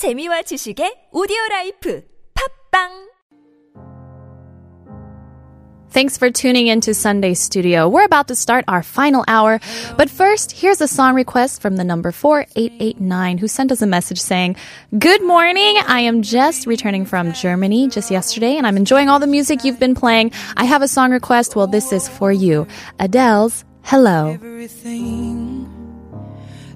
재미와 0.00 0.42
지식의 0.42 1.08
오디오 1.12 1.36
라이프 1.50 2.02
팝빵 2.72 3.10
Thanks 5.92 6.16
for 6.16 6.30
tuning 6.30 6.68
in 6.68 6.80
to 6.82 6.94
Sunday 6.94 7.34
Studio. 7.34 7.88
We're 7.88 8.04
about 8.04 8.28
to 8.28 8.34
start 8.34 8.64
our 8.68 8.82
final 8.82 9.24
hour. 9.26 9.60
But 9.98 10.08
first, 10.08 10.52
here's 10.52 10.80
a 10.80 10.86
song 10.88 11.14
request 11.16 11.60
from 11.60 11.76
the 11.76 11.84
number 11.84 12.12
4889 12.12 13.38
who 13.38 13.48
sent 13.48 13.72
us 13.72 13.82
a 13.82 13.86
message 13.86 14.20
saying, 14.20 14.56
Good 14.96 15.22
morning. 15.22 15.76
I 15.86 16.00
am 16.00 16.22
just 16.22 16.66
returning 16.66 17.04
from 17.04 17.34
Germany 17.34 17.88
just 17.88 18.10
yesterday 18.10 18.56
and 18.56 18.66
I'm 18.66 18.76
enjoying 18.78 19.08
all 19.10 19.18
the 19.18 19.26
music 19.26 19.64
you've 19.64 19.80
been 19.80 19.96
playing. 19.96 20.32
I 20.56 20.64
have 20.64 20.80
a 20.80 20.88
song 20.88 21.10
request. 21.10 21.56
Well, 21.56 21.66
this 21.66 21.92
is 21.92 22.08
for 22.08 22.32
you. 22.32 22.66
Adele's 23.00 23.64
Hello. 23.82 24.30
everything. 24.30 25.68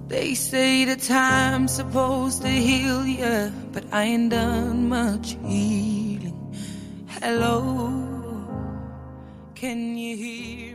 they 0.09 0.35
say 0.35 0.85
the 0.85 0.97
time's 0.97 1.73
supposed 1.73 2.43
to 2.43 2.49
heal 2.49 3.07
ya, 3.07 3.51
but 3.73 3.85
I 3.91 4.05
ain't 4.05 4.31
done 4.31 4.89
much 4.89 5.37
healing. 5.47 6.55
Hello, 7.09 7.91
can 9.55 9.97
you 9.97 10.17
hear? 10.17 10.74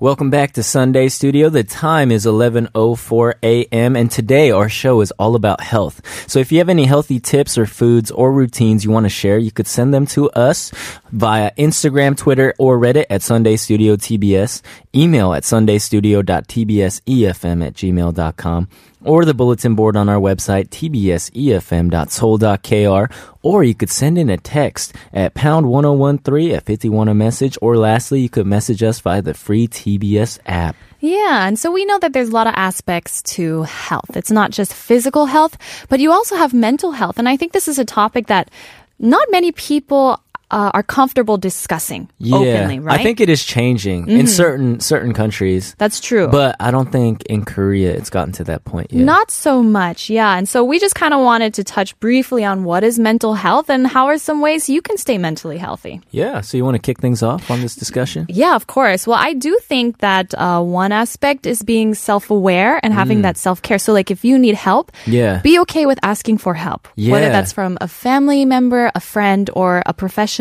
Welcome 0.00 0.30
back 0.30 0.52
to 0.52 0.62
Sunday 0.62 1.08
Studio. 1.08 1.48
The 1.48 1.64
time 1.64 2.12
is 2.12 2.24
11:04 2.24 3.34
a.m. 3.42 3.96
and 3.96 4.08
today 4.08 4.52
our 4.52 4.68
show 4.68 5.00
is 5.00 5.10
all 5.18 5.34
about 5.34 5.60
health. 5.60 6.00
So 6.30 6.38
if 6.38 6.52
you 6.52 6.58
have 6.58 6.68
any 6.68 6.84
healthy 6.84 7.18
tips 7.18 7.58
or 7.58 7.66
foods 7.66 8.12
or 8.12 8.32
routines 8.32 8.84
you 8.84 8.92
want 8.92 9.06
to 9.06 9.10
share, 9.10 9.38
you 9.38 9.50
could 9.50 9.66
send 9.66 9.92
them 9.92 10.06
to 10.14 10.30
us 10.30 10.70
via 11.10 11.50
Instagram, 11.58 12.16
Twitter, 12.16 12.54
or 12.60 12.78
Reddit 12.78 13.06
at 13.10 13.22
Sunday 13.22 13.56
Studio 13.56 13.96
TBS, 13.96 14.62
email 14.94 15.34
at 15.34 15.42
sundaystudio.tbsefm 15.42 17.66
at 17.66 17.74
gmail.com, 17.74 18.68
or 19.02 19.24
the 19.24 19.34
bulletin 19.34 19.74
board 19.74 19.96
on 19.96 20.08
our 20.08 20.20
website, 20.20 20.68
tbsefm.seoul.kr, 20.68 23.12
or 23.42 23.64
you 23.64 23.74
could 23.74 23.90
send 23.90 24.18
in 24.18 24.30
a 24.30 24.36
text 24.36 24.94
at 25.12 25.34
pound 25.34 25.68
1013 25.68 26.52
at 26.52 26.64
51 26.64 27.08
a 27.08 27.14
message, 27.14 27.58
or 27.62 27.76
lastly, 27.76 28.20
you 28.20 28.28
could 28.28 28.46
message 28.46 28.82
us 28.82 29.00
via 29.00 29.22
the 29.22 29.34
free 29.34 29.68
TBS 29.68 30.38
app. 30.46 30.76
Yeah, 31.00 31.46
and 31.46 31.58
so 31.58 31.70
we 31.70 31.84
know 31.84 31.98
that 32.00 32.12
there's 32.12 32.30
a 32.30 32.32
lot 32.32 32.48
of 32.48 32.54
aspects 32.56 33.22
to 33.34 33.62
health. 33.62 34.16
It's 34.16 34.32
not 34.32 34.50
just 34.50 34.74
physical 34.74 35.26
health, 35.26 35.56
but 35.88 36.00
you 36.00 36.10
also 36.10 36.36
have 36.36 36.52
mental 36.52 36.90
health. 36.90 37.18
And 37.18 37.28
I 37.28 37.36
think 37.36 37.52
this 37.52 37.68
is 37.68 37.78
a 37.78 37.84
topic 37.84 38.26
that 38.26 38.50
not 38.98 39.28
many 39.30 39.52
people 39.52 40.20
uh, 40.50 40.70
are 40.72 40.82
comfortable 40.82 41.36
discussing 41.36 42.08
openly, 42.24 42.78
right? 42.78 42.80
Mm-hmm. 42.80 42.88
I 42.90 43.02
think 43.02 43.20
it 43.20 43.28
is 43.28 43.44
changing 43.44 44.08
in 44.08 44.26
certain 44.26 44.80
certain 44.80 45.12
countries, 45.12 45.74
that's 45.78 46.00
true. 46.00 46.28
but 46.28 46.56
I 46.60 46.70
don't 46.70 46.90
think 46.90 47.22
in 47.24 47.44
Korea 47.44 47.92
it's 47.92 48.10
gotten 48.10 48.32
to 48.34 48.44
that 48.44 48.64
point 48.64 48.92
yet. 48.92 49.04
Not 49.04 49.30
so 49.30 49.62
much, 49.62 50.08
yeah. 50.10 50.36
And 50.38 50.48
so 50.48 50.64
we 50.64 50.78
just 50.78 50.94
kind 50.94 51.12
of 51.12 51.20
wanted 51.20 51.52
to 51.54 51.64
touch 51.64 51.98
briefly 52.00 52.44
on 52.44 52.64
what 52.64 52.82
is 52.84 52.98
mental 52.98 53.34
health 53.34 53.68
and 53.68 53.86
how 53.86 54.06
are 54.06 54.16
some 54.18 54.40
ways 54.40 54.68
you 54.70 54.80
can 54.80 54.96
stay 54.96 55.18
mentally 55.18 55.58
healthy. 55.58 56.00
yeah, 56.10 56.40
so 56.40 56.56
you 56.56 56.64
want 56.64 56.76
to 56.76 56.82
kick 56.82 56.98
things 57.00 57.22
off 57.22 57.50
on 57.50 57.60
this 57.60 57.74
discussion? 57.76 58.26
Yeah, 58.28 58.54
of 58.56 58.66
course. 58.66 59.06
Well, 59.06 59.18
I 59.18 59.34
do 59.34 59.58
think 59.62 59.98
that 59.98 60.32
uh, 60.34 60.62
one 60.62 60.92
aspect 60.92 61.44
is 61.46 61.62
being 61.62 61.94
self 61.94 62.30
aware 62.30 62.80
and 62.82 62.94
having 62.94 63.22
that 63.22 63.36
self 63.36 63.60
care. 63.60 63.78
So, 63.78 63.92
like, 63.92 64.10
if 64.10 64.24
you 64.24 64.38
need 64.38 64.54
help, 64.54 64.92
Mm. 65.04 65.12
Yeah. 65.12 65.40
be 65.42 65.58
okay 65.60 65.84
with 65.86 65.98
asking 66.02 66.38
for 66.38 66.54
help. 66.54 66.86
yeah. 66.96 67.12
Whether 67.12 67.28
that's 67.30 67.52
from 67.52 67.76
a 67.80 67.88
family 67.88 68.44
member, 68.44 68.90
a 68.94 69.00
friend, 69.00 69.50
or 69.54 69.82
a 69.84 69.92
professional. 69.92 70.37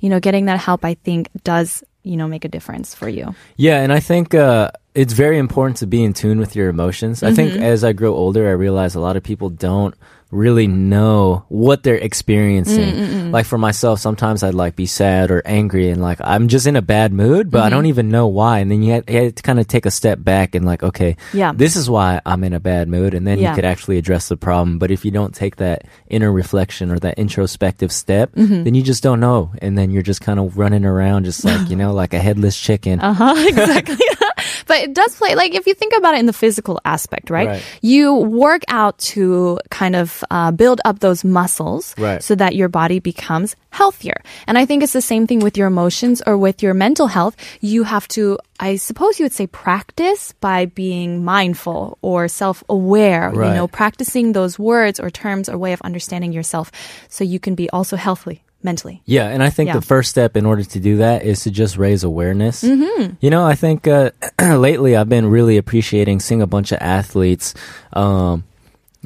You 0.00 0.10
know, 0.10 0.20
getting 0.20 0.46
that 0.46 0.58
help, 0.60 0.84
I 0.84 0.94
think, 0.94 1.28
does, 1.44 1.82
you 2.02 2.16
know, 2.16 2.28
make 2.28 2.44
a 2.44 2.48
difference 2.48 2.94
for 2.94 3.08
you. 3.08 3.34
Yeah, 3.56 3.80
and 3.80 3.92
I 3.92 4.00
think 4.00 4.34
uh, 4.34 4.70
it's 4.94 5.12
very 5.12 5.38
important 5.38 5.78
to 5.78 5.86
be 5.86 6.02
in 6.04 6.12
tune 6.12 6.38
with 6.38 6.54
your 6.56 6.68
emotions. 6.68 7.22
I 7.22 7.32
think 7.32 7.52
Mm-hmm. 7.52 7.62
as 7.62 7.84
I 7.84 7.92
grow 7.92 8.14
older, 8.14 8.48
I 8.48 8.52
realize 8.52 8.94
a 8.94 9.00
lot 9.00 9.16
of 9.16 9.22
people 9.22 9.50
don't 9.50 9.94
really 10.32 10.66
know 10.66 11.44
what 11.48 11.82
they're 11.82 11.94
experiencing. 11.94 12.94
Mm, 12.94 13.32
Like 13.32 13.44
for 13.46 13.58
myself, 13.58 14.00
sometimes 14.00 14.42
I'd 14.42 14.54
like 14.54 14.74
be 14.76 14.86
sad 14.86 15.30
or 15.30 15.42
angry 15.44 15.90
and 15.90 16.00
like 16.00 16.18
I'm 16.24 16.48
just 16.48 16.66
in 16.66 16.74
a 16.74 16.82
bad 16.82 17.12
mood, 17.12 17.50
but 17.50 17.60
I 17.60 17.66
Mm-hmm. 17.66 17.70
don't 17.76 17.86
even 17.86 18.08
know 18.10 18.26
why. 18.28 18.58
And 18.60 18.70
then 18.70 18.82
you 18.82 18.92
had, 18.92 19.04
you 19.10 19.22
had 19.24 19.36
to 19.36 19.42
kind 19.42 19.60
of 19.60 19.68
take 19.68 19.84
a 19.86 19.90
step 19.90 20.18
back 20.24 20.54
and 20.54 20.64
like, 20.64 20.82
okay, 20.82 21.16
Yeah. 21.34 21.52
this 21.54 21.76
is 21.76 21.88
why 21.88 22.20
I'm 22.24 22.42
in 22.44 22.54
a 22.54 22.60
bad 22.60 22.88
mood. 22.88 23.12
And 23.14 23.26
then 23.26 23.38
Yeah. 23.38 23.50
you 23.50 23.54
could 23.56 23.64
actually 23.66 23.98
address 23.98 24.28
the 24.28 24.36
problem. 24.38 24.78
But 24.78 24.90
if 24.90 25.04
you 25.04 25.10
don't 25.10 25.34
take 25.34 25.56
that 25.56 25.84
inner 26.08 26.32
reflection 26.32 26.90
or 26.90 26.98
that 27.00 27.18
introspective 27.18 27.92
step, 27.92 28.32
Mm-hmm. 28.34 28.64
then 28.64 28.74
you 28.74 28.82
just 28.82 29.02
don't 29.02 29.20
know. 29.20 29.52
And 29.60 29.76
then 29.76 29.90
you're 29.90 30.02
just 30.02 30.22
kind 30.22 30.40
of 30.40 30.56
running 30.56 30.84
around 30.86 31.24
just 31.24 31.44
like, 31.44 31.68
you 31.68 31.76
know, 31.76 31.92
like 31.92 32.14
a 32.14 32.18
headless 32.18 32.58
chicken. 32.58 33.00
Uh-huh, 33.00 33.34
exactly. 33.46 33.96
but 34.72 34.80
it 34.88 34.94
does 34.94 35.14
play, 35.20 35.34
like, 35.34 35.52
if 35.54 35.66
you 35.66 35.74
think 35.74 35.92
about 35.92 36.14
it 36.14 36.20
in 36.20 36.26
the 36.26 36.32
physical 36.32 36.80
aspect, 36.86 37.28
right? 37.28 37.48
Right. 37.48 37.62
You 37.82 38.14
work 38.14 38.62
out 38.68 38.96
to 39.12 39.60
kind 39.68 39.94
of 39.94 40.24
uh, 40.30 40.50
build 40.50 40.80
up 40.88 41.00
those 41.00 41.24
muscles 41.24 41.94
Right. 41.98 42.22
so 42.22 42.34
that 42.36 42.56
your 42.56 42.70
body 42.80 42.98
becomes 42.98 43.54
healthier. 43.68 44.18
And 44.46 44.56
I 44.56 44.64
think 44.64 44.82
it's 44.82 44.94
the 44.94 45.02
same 45.12 45.26
thing 45.26 45.40
with 45.40 45.58
your 45.58 45.66
emotions 45.66 46.22
or 46.26 46.38
with 46.38 46.62
your 46.62 46.72
mental 46.72 47.08
health. 47.08 47.36
You 47.60 47.82
have 47.84 48.08
to, 48.16 48.38
I 48.60 48.76
suppose 48.76 49.18
you 49.18 49.24
would 49.26 49.36
say, 49.40 49.46
practice 49.46 50.32
by 50.40 50.64
being 50.66 51.22
mindful 51.22 51.98
or 52.00 52.28
self 52.28 52.64
aware, 52.70 53.28
you 53.34 53.54
know, 53.54 53.68
practicing 53.68 54.32
those 54.32 54.58
words 54.58 54.98
or 54.98 55.10
terms 55.10 55.48
or 55.50 55.58
way 55.58 55.74
of 55.74 55.82
understanding 55.82 56.32
yourself 56.32 56.72
so 57.10 57.24
you 57.24 57.38
can 57.38 57.54
be 57.54 57.68
also 57.76 57.96
healthy 57.96 58.42
mentally. 58.62 59.02
Yeah, 59.04 59.28
and 59.28 59.42
I 59.42 59.50
think 59.50 59.68
Yeah. 59.68 59.74
the 59.74 59.82
first 59.82 60.10
step 60.10 60.36
in 60.36 60.46
order 60.46 60.62
to 60.64 60.80
do 60.80 60.96
that 60.98 61.24
is 61.24 61.42
to 61.44 61.50
just 61.50 61.76
raise 61.76 62.04
awareness. 62.04 62.62
Mm-hmm. 62.62 63.14
You 63.20 63.30
know, 63.30 63.44
I 63.44 63.54
think 63.54 63.86
uh, 63.88 64.10
lately 64.40 64.96
I've 64.96 65.08
been 65.08 65.26
really 65.26 65.56
appreciating 65.56 66.20
seeing 66.20 66.42
a 66.42 66.46
bunch 66.46 66.72
of 66.72 66.78
athletes. 66.80 67.54
Um, 67.92 68.44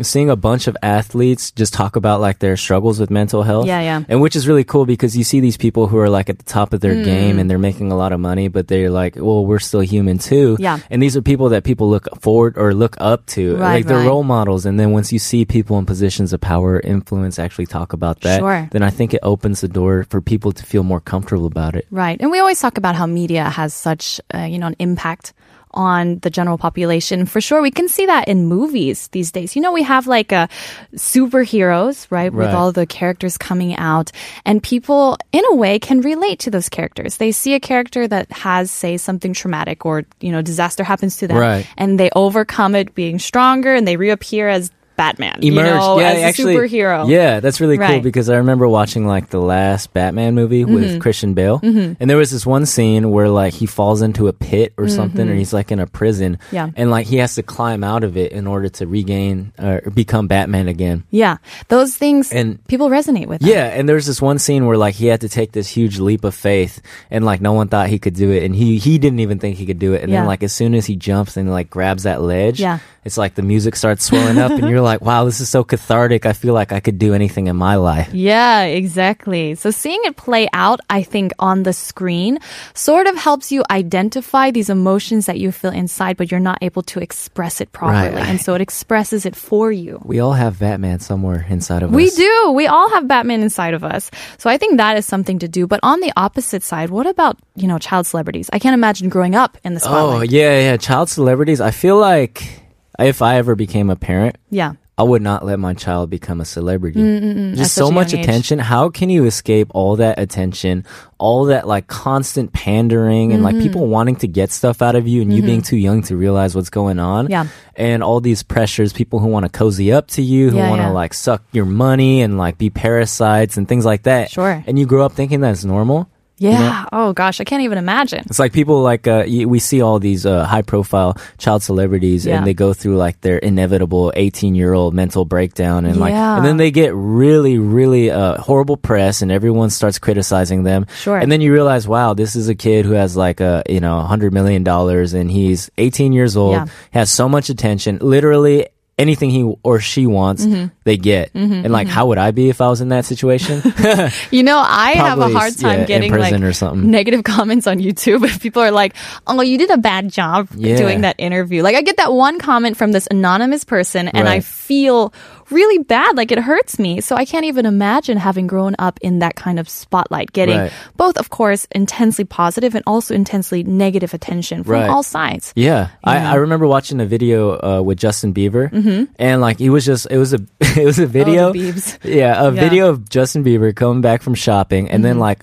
Seeing 0.03 0.29
a 0.29 0.37
bunch 0.37 0.67
of 0.67 0.77
athletes 0.83 1.51
just 1.53 1.73
talk 1.73 1.97
about 1.97 2.21
like 2.21 2.39
their 2.39 2.57
struggles 2.57 3.01
with 3.01 3.11
mental 3.11 3.43
health. 3.43 3.67
Yeah, 3.67 3.81
yeah. 3.81 4.03
And 4.09 4.21
which 4.21 4.37
is 4.37 4.47
really 4.47 4.65
cool 4.65 4.85
because 4.87 5.17
you 5.17 5.25
see 5.25 5.41
these 5.41 5.57
people 5.57 5.87
who 5.87 5.97
are 5.99 6.11
like 6.11 6.29
at 6.29 6.39
the 6.39 6.45
top 6.45 6.73
of 6.75 6.81
their 6.81 6.95
Mm. 6.95 7.05
game 7.05 7.39
and 7.39 7.49
they're 7.51 7.59
making 7.59 7.91
a 7.93 7.97
lot 7.97 8.13
of 8.13 8.21
money, 8.21 8.49
but 8.49 8.69
they're 8.69 8.91
like, 8.91 9.17
well, 9.17 9.47
we're 9.47 9.59
still 9.59 9.81
human 9.81 10.19
too. 10.19 10.57
Yeah. 10.61 10.81
And 10.91 11.03
these 11.03 11.17
are 11.17 11.23
people 11.23 11.49
that 11.51 11.65
people 11.65 11.89
look 11.89 12.09
forward 12.21 12.59
or 12.59 12.75
look 12.75 12.97
up 13.01 13.25
to. 13.37 13.57
Right, 13.57 13.77
like 13.77 13.87
they're 13.87 13.99
right. 13.99 14.07
role 14.07 14.23
models. 14.25 14.67
And 14.67 14.79
then 14.79 14.93
once 14.93 15.13
you 15.13 15.19
see 15.19 15.45
people 15.45 15.79
in 15.79 15.87
positions 15.87 16.33
of 16.33 16.41
power 16.41 16.79
influence 16.81 17.39
actually 17.39 17.67
talk 17.67 17.93
about 17.95 18.21
that, 18.21 18.41
Sure. 18.41 18.69
then 18.73 18.83
I 18.83 18.91
think 18.91 19.15
it 19.15 19.21
opens 19.23 19.61
the 19.63 19.69
door 19.69 20.05
for 20.11 20.21
people 20.21 20.53
to 20.53 20.63
feel 20.65 20.83
more 20.83 21.01
comfortable 21.01 21.47
about 21.47 21.75
it. 21.75 21.87
Right. 21.91 22.21
And 22.21 22.31
we 22.31 22.39
always 22.39 22.61
talk 22.61 22.77
about 22.77 22.97
how 22.97 23.07
media 23.07 23.45
has 23.49 23.73
such, 23.73 24.21
uh, 24.35 24.41
you 24.45 24.59
know, 24.59 24.67
an 24.69 24.77
impact 24.79 25.33
on 25.73 26.19
the 26.21 26.31
general 26.31 26.57
population. 26.59 27.27
For 27.27 27.41
sure, 27.41 27.61
we 27.61 27.71
can 27.71 27.89
see 27.89 28.07
that 28.07 28.29
in 28.29 28.47
movies 28.47 29.09
these 29.09 29.31
days. 29.31 29.55
You 29.57 29.63
know, 29.63 29.73
we 29.73 29.83
have 29.83 30.07
like 30.07 30.33
uh, 30.33 30.47
superheroes, 30.95 32.07
right, 32.11 32.33
with 32.33 32.49
all 32.51 32.73
the 32.73 32.87
characters 32.87 33.37
coming 33.39 33.77
out, 33.77 34.13
and 34.45 34.63
people, 34.63 35.17
in 35.33 35.43
a 35.51 35.55
way, 35.55 35.79
can 35.79 36.01
relate 36.01 36.39
to 36.41 36.51
those 36.51 36.69
characters. 36.69 37.17
They 37.17 37.33
see 37.33 37.55
a 37.55 37.61
character 37.61 38.07
that 38.09 38.31
has, 38.33 38.71
say, 38.71 38.97
something 38.97 39.33
traumatic 39.33 39.85
or 39.87 40.05
you 40.21 40.33
know, 40.33 40.43
disaster 40.43 40.85
happens 40.85 41.17
to 41.19 41.29
them, 41.29 41.37
Right. 41.39 41.67
and 41.77 41.99
they 42.01 42.11
overcome 42.15 42.75
it, 42.75 42.95
being 42.95 43.19
stronger, 43.19 43.75
and 43.75 43.87
they 43.87 43.97
reappear 43.97 44.49
as 44.49 44.71
Batman, 44.97 45.39
you 45.43 45.53
Emerged, 45.53 45.75
know, 45.77 46.01
yeah, 46.01 46.11
as 46.13 46.39
a 46.39 46.43
superhero. 46.43 47.09
Yeah, 47.09 47.41
that's 47.41 47.61
really 47.61 47.77
cool 47.77 47.87
Right. 47.87 47.95
Mm-hmm. 47.97 48.03
because 48.05 48.29
I 48.31 48.37
remember 48.37 48.67
watching 48.67 49.07
like 49.07 49.29
the 49.31 49.41
last 49.41 49.93
Batman 49.93 50.35
movie 50.35 50.65
with 50.65 51.01
Christian 51.01 51.35
Bale, 51.35 51.61
and 51.63 51.97
there 52.11 52.17
was 52.17 52.31
this 52.31 52.47
one 52.47 52.67
scene 52.67 53.11
where 53.11 53.29
like 53.29 53.53
he 53.55 53.67
falls 53.67 54.03
into 54.03 54.29
a 54.29 54.33
pit 54.33 54.73
or 54.79 54.89
something, 54.89 55.29
or 55.29 55.35
he's 55.35 55.53
like 55.53 55.71
in 55.71 55.79
a 55.81 55.87
prison, 55.87 56.39
Mm-hmm. 56.39 56.55
Yeah. 56.55 56.71
and 56.77 56.91
like 56.91 57.07
he 57.07 57.17
has 57.19 57.35
to 57.37 57.43
climb 57.43 57.85
out 57.85 58.03
of 58.05 58.17
it 58.17 58.33
in 58.33 58.47
order 58.47 58.69
to 58.71 58.87
regain 58.87 59.53
or 59.59 59.83
become 59.95 60.29
Batman 60.29 60.69
again. 60.69 61.05
Yeah, 61.11 61.37
those 61.69 61.95
things 61.97 62.33
And- 62.33 62.65
people 62.67 62.89
resonate 62.89 63.27
with. 63.27 63.41
them. 63.41 63.51
Yeah, 63.51 63.67
and 63.67 63.89
there's 63.89 64.07
this 64.07 64.23
one 64.23 64.39
scene 64.39 64.67
where 64.67 64.77
like 64.79 64.95
he 64.95 65.07
had 65.07 65.21
to 65.21 65.29
take 65.29 65.53
this 65.53 65.69
huge 65.69 65.99
leap 65.99 66.25
of 66.25 66.35
faith, 66.35 66.81
and 67.11 67.25
like 67.25 67.41
no 67.41 67.53
one 67.53 67.69
thought 67.69 67.89
he 67.89 67.99
could 67.99 68.15
do 68.15 68.31
it, 68.33 68.43
and 68.45 68.55
he 68.57 68.79
he 68.79 68.99
didn't 68.99 69.21
even 69.21 69.39
think 69.39 69.57
he 69.57 69.67
could 69.67 69.79
do 69.79 69.93
it, 69.95 70.03
and 70.03 70.11
Yeah. 70.11 70.21
then 70.21 70.27
like 70.27 70.43
as 70.43 70.53
soon 70.53 70.75
as 70.75 70.87
he 70.87 70.97
jumps 70.97 71.37
and 71.37 71.51
like 71.51 71.69
grabs 71.71 72.05
that 72.05 72.23
ledge, 72.23 72.61
Yeah. 72.61 72.79
It's 73.07 73.17
like 73.17 73.37
the 73.37 73.43
music 73.43 73.77
starts 73.77 74.05
swelling 74.05 74.39
up, 74.39 74.51
and 74.51 74.69
you're 74.69 74.81
like, 74.81 75.01
wow, 75.09 75.25
this 75.25 75.41
is 75.41 75.49
so 75.49 75.63
cathartic. 75.63 76.27
I 76.27 76.33
feel 76.33 76.55
like 76.55 76.73
I 76.73 76.81
could 76.81 76.99
do 76.99 77.15
anything 77.15 77.47
in 77.47 77.55
my 77.55 77.77
life. 77.77 78.13
Yeah, 78.13 78.63
exactly. 78.63 79.55
So 79.55 79.71
seeing 79.71 80.01
it 80.03 80.17
play 80.17 80.49
out, 80.53 80.81
I 80.91 81.05
think, 81.05 81.33
on 81.39 81.63
the 81.63 81.73
screen 81.73 82.41
sort 82.75 83.07
of 83.07 83.17
helps 83.17 83.53
you 83.53 83.63
identify 83.71 84.51
these 84.51 84.69
emotions 84.69 85.27
that 85.27 85.39
you 85.39 85.53
feel 85.53 85.71
inside, 85.71 86.17
but 86.17 86.33
you're 86.33 86.41
not 86.41 86.59
able 86.63 86.83
to 86.83 87.01
express 87.01 87.61
it 87.61 87.71
properly. 87.71 88.17
Right. 88.17 88.27
And 88.27 88.41
so 88.41 88.55
it 88.55 88.61
expresses 88.61 89.25
it 89.25 89.37
for 89.37 89.71
you. 89.71 90.03
We 90.05 90.19
all 90.19 90.33
have 90.33 90.59
Batman 90.59 90.99
somewhere 90.99 91.47
inside 91.49 91.85
of 91.85 91.93
We 91.93 92.09
us. 92.09 92.19
We 92.19 92.25
do. 92.25 92.51
We 92.53 92.67
all 92.67 92.91
have 92.91 93.07
Batman 93.07 93.41
inside 93.43 93.75
of 93.75 93.85
us. 93.85 94.11
So 94.39 94.51
I 94.51 94.59
think 94.59 94.79
that 94.79 94.97
is 94.97 95.07
something 95.07 95.39
to 95.39 95.49
do. 95.49 95.69
But 95.69 95.79
on 95.85 96.01
the 96.01 96.13
opposite 96.17 96.65
side, 96.65 96.91
what 96.91 97.07
about, 97.07 97.39
you 97.55 97.69
know, 97.69 97.79
child 97.79 98.09
celebrities? 98.09 98.51
I 98.53 98.59
can't 98.59 98.75
imagine 98.75 99.09
growing 99.11 99.37
up 99.37 99.57
in 99.63 99.75
the 99.75 99.81
oh, 99.81 99.87
spotlight. 99.87 100.19
Oh 100.19 100.23
yeah, 100.23 100.59
yeah. 100.59 100.77
Child 100.77 101.09
celebrities. 101.09 101.61
I 101.61 101.71
feel 101.71 101.99
like 101.99 102.66
if 102.99 103.23
I 103.23 103.37
ever 103.37 103.55
became 103.55 103.91
a 103.91 103.97
parent, 103.97 104.37
yeah. 104.51 104.75
I 104.99 105.03
would 105.03 105.21
not 105.21 105.45
let 105.45 105.59
my 105.59 105.75
child 105.75 106.09
become 106.09 106.41
a 106.41 106.47
celebrity. 106.47 106.99
Mm, 107.01 107.21
mm, 107.23 107.35
mm. 107.37 107.53
at 107.53 107.59
Just 107.59 107.75
so 107.75 107.91
much 107.91 108.13
young 108.15 108.21
age. 108.21 108.29
attention. 108.29 108.59
How 108.59 108.89
can 108.89 109.11
you 109.11 109.27
escape 109.27 109.69
all 109.75 109.97
that 109.97 110.19
attention, 110.19 110.87
all 111.19 111.45
that 111.47 111.69
like 111.69 111.87
constant 111.87 112.55
pandering 112.55 113.33
and 113.33 113.43
Mm-hmm. 113.45 113.57
like 113.57 113.63
people 113.63 113.89
wanting 113.89 114.17
to 114.17 114.27
get 114.27 114.51
stuff 114.51 114.81
out 114.81 114.97
of 114.97 115.07
you 115.07 115.21
and 115.21 115.31
you 115.35 115.43
being 115.43 115.61
mm-hmm. 115.61 115.69
too 115.69 115.77
young 115.77 116.01
to 116.05 116.17
realize 116.17 116.55
what's 116.57 116.71
going 116.71 116.99
on? 116.99 117.29
Yeah. 117.29 117.49
And 117.75 118.03
all 118.03 118.23
these 118.23 118.43
pressures, 118.43 118.95
people 118.95 119.19
who 119.19 119.27
want 119.27 119.45
to 119.45 119.51
cozy 119.51 119.93
up 119.93 120.09
to 120.17 120.23
you, 120.23 120.49
who 120.49 120.57
Yeah, 120.57 120.71
want 120.71 120.81
to 120.81 120.87
yeah. 120.87 120.93
like 120.93 121.13
suck 121.13 121.43
your 121.53 121.67
money 121.67 122.23
and 122.23 122.39
like 122.39 122.57
be 122.57 122.71
parasites 122.71 123.59
and 123.59 123.69
things 123.69 123.85
like 123.85 124.05
that. 124.05 124.31
Sure. 124.31 124.65
And 124.67 124.79
you 124.79 124.87
grow 124.87 125.05
up 125.05 125.13
thinking 125.13 125.43
that's 125.43 125.63
normal. 125.67 126.09
Yeah. 126.39 126.85
Oh 126.93 127.13
gosh, 127.15 127.41
I 127.41 127.45
can't 127.45 127.63
even 127.63 127.79
imagine. 127.79 128.25
It's 128.27 128.39
like 128.39 128.53
people 128.53 128.83
like 128.83 129.07
uh, 129.07 129.25
we 129.27 129.59
see 129.59 129.81
all 129.81 129.99
these 129.99 130.27
uh, 130.27 130.45
high 130.45 130.63
profile 130.63 131.17
child 131.39 131.63
celebrities 131.63 132.27
Yeah. 132.27 132.37
and 132.39 132.47
they 132.47 132.53
go 132.53 132.75
through 132.75 132.97
like 132.99 133.21
their 133.23 133.39
inevitable 133.39 134.13
18 134.15 134.55
year 134.55 134.75
old 134.75 134.93
mental 134.93 135.25
breakdown 135.25 135.87
and 135.87 135.97
like 135.99 136.13
and 136.13 136.45
then 136.45 136.59
they 136.59 136.71
get 136.71 136.95
really 136.95 137.57
really 137.59 138.11
uh, 138.11 138.37
horrible 138.41 138.77
press 138.77 139.23
and 139.23 139.33
everyone 139.33 139.71
starts 139.71 139.99
criticizing 139.99 140.63
them. 140.65 140.87
Sure. 140.99 141.17
And 141.17 141.33
then 141.33 141.41
you 141.41 141.53
realize 141.53 141.89
wow, 141.89 142.13
this 142.13 142.37
is 142.37 142.49
a 142.49 142.55
kid 142.55 142.85
who 142.85 142.93
has 142.93 143.17
like 143.17 143.41
a, 143.41 143.63
you 143.69 143.81
know, 143.81 143.97
100 143.97 144.33
million 144.35 144.63
dollars 144.63 145.15
and 145.15 145.31
he's 145.31 145.71
18 145.79 146.13
years 146.13 146.37
old, 146.37 146.53
Yeah. 146.53 146.67
has 146.91 147.11
so 147.11 147.29
much 147.29 147.49
attention, 147.49 147.99
literally 148.03 148.67
anything 148.99 149.29
he 149.31 149.43
or 149.63 149.79
she 149.81 150.07
wants, 150.07 150.47
Mm-hmm. 150.47 150.67
they 150.85 150.97
get. 150.97 151.31
and 151.35 151.71
like 151.71 151.87
how 151.87 152.07
would 152.07 152.17
I 152.19 152.31
be 152.31 152.49
if 152.49 152.61
I 152.63 152.69
was 152.69 152.81
in 152.81 152.89
that 152.89 153.05
situation? 153.05 153.61
You 154.31 154.43
know, 154.43 154.59
I 154.59 154.93
have 154.93 155.19
a 155.19 155.29
hard 155.29 155.57
time 155.59 155.81
yeah, 155.81 155.85
getting 155.87 156.13
like 156.13 156.33
or 156.41 156.53
something. 156.53 156.91
negative 156.91 157.23
comments 157.37 157.67
on 157.67 157.79
YouTube 157.79 158.25
if 158.25 158.41
people 158.41 158.63
are 158.63 158.71
like, 158.71 158.95
"Oh, 159.27 159.41
you 159.43 159.59
did 159.59 159.71
a 159.71 159.77
bad 159.79 160.11
job 160.11 160.49
Yeah. 160.55 160.77
doing 160.77 161.03
that 161.03 161.17
interview." 161.19 161.63
Like 161.63 161.77
I 161.77 161.83
get 161.83 161.99
that 161.99 162.13
one 162.13 162.39
comment 162.39 162.77
from 162.77 162.93
this 162.93 163.07
anonymous 163.11 163.65
person 163.65 164.09
and 164.09 164.29
I 164.29 164.41
feel 164.41 165.13
really 165.51 165.79
bad, 165.79 166.17
like 166.17 166.33
it 166.33 166.39
hurts 166.39 166.79
me. 166.79 167.01
So 167.01 167.17
I 167.17 167.25
can't 167.25 167.45
even 167.45 167.67
imagine 167.67 168.17
having 168.19 168.47
grown 168.47 168.75
up 168.79 168.99
in 169.03 169.21
that 169.21 169.37
kind 169.37 169.59
of 169.59 169.69
spotlight, 169.69 170.33
getting 170.33 170.59
Right. 170.59 170.73
both 170.97 171.17
of 171.19 171.31
course 171.31 171.67
intensely 171.73 172.25
positive 172.25 172.75
and 172.75 172.83
also 172.87 173.15
intensely 173.15 173.63
negative 173.63 174.15
attention 174.15 174.65
from 174.65 174.73
Right. 174.73 174.91
all 174.91 175.03
sides. 175.03 175.53
Yeah, 175.57 175.89
I, 176.05 176.19
I 176.19 176.35
remember 176.37 176.67
watching 176.67 177.01
a 177.01 177.07
video 177.07 177.59
uh, 177.61 177.83
with 177.83 177.99
Justin 177.99 178.35
Bieber, 178.35 178.71
and 179.19 179.41
like 179.41 179.61
it 179.61 179.71
was 179.71 179.85
just 179.85 180.07
it 180.11 180.19
was 180.19 180.33
a 180.35 180.39
it 180.61 180.85
was 180.85 180.99
a 180.99 181.07
video, 181.07 181.53
Mm-hmm. 181.53 182.07
Oh, 182.07 182.09
yeah, 182.11 182.41
a 182.41 182.53
Yeah. 182.53 182.61
video 182.61 182.89
of 182.91 183.09
Justin 183.09 183.45
Bieber 183.45 183.75
coming 183.75 184.01
back 184.01 184.23
from 184.23 184.35
shopping, 184.35 184.91
and 184.91 185.05
then 185.05 185.19
like 185.19 185.43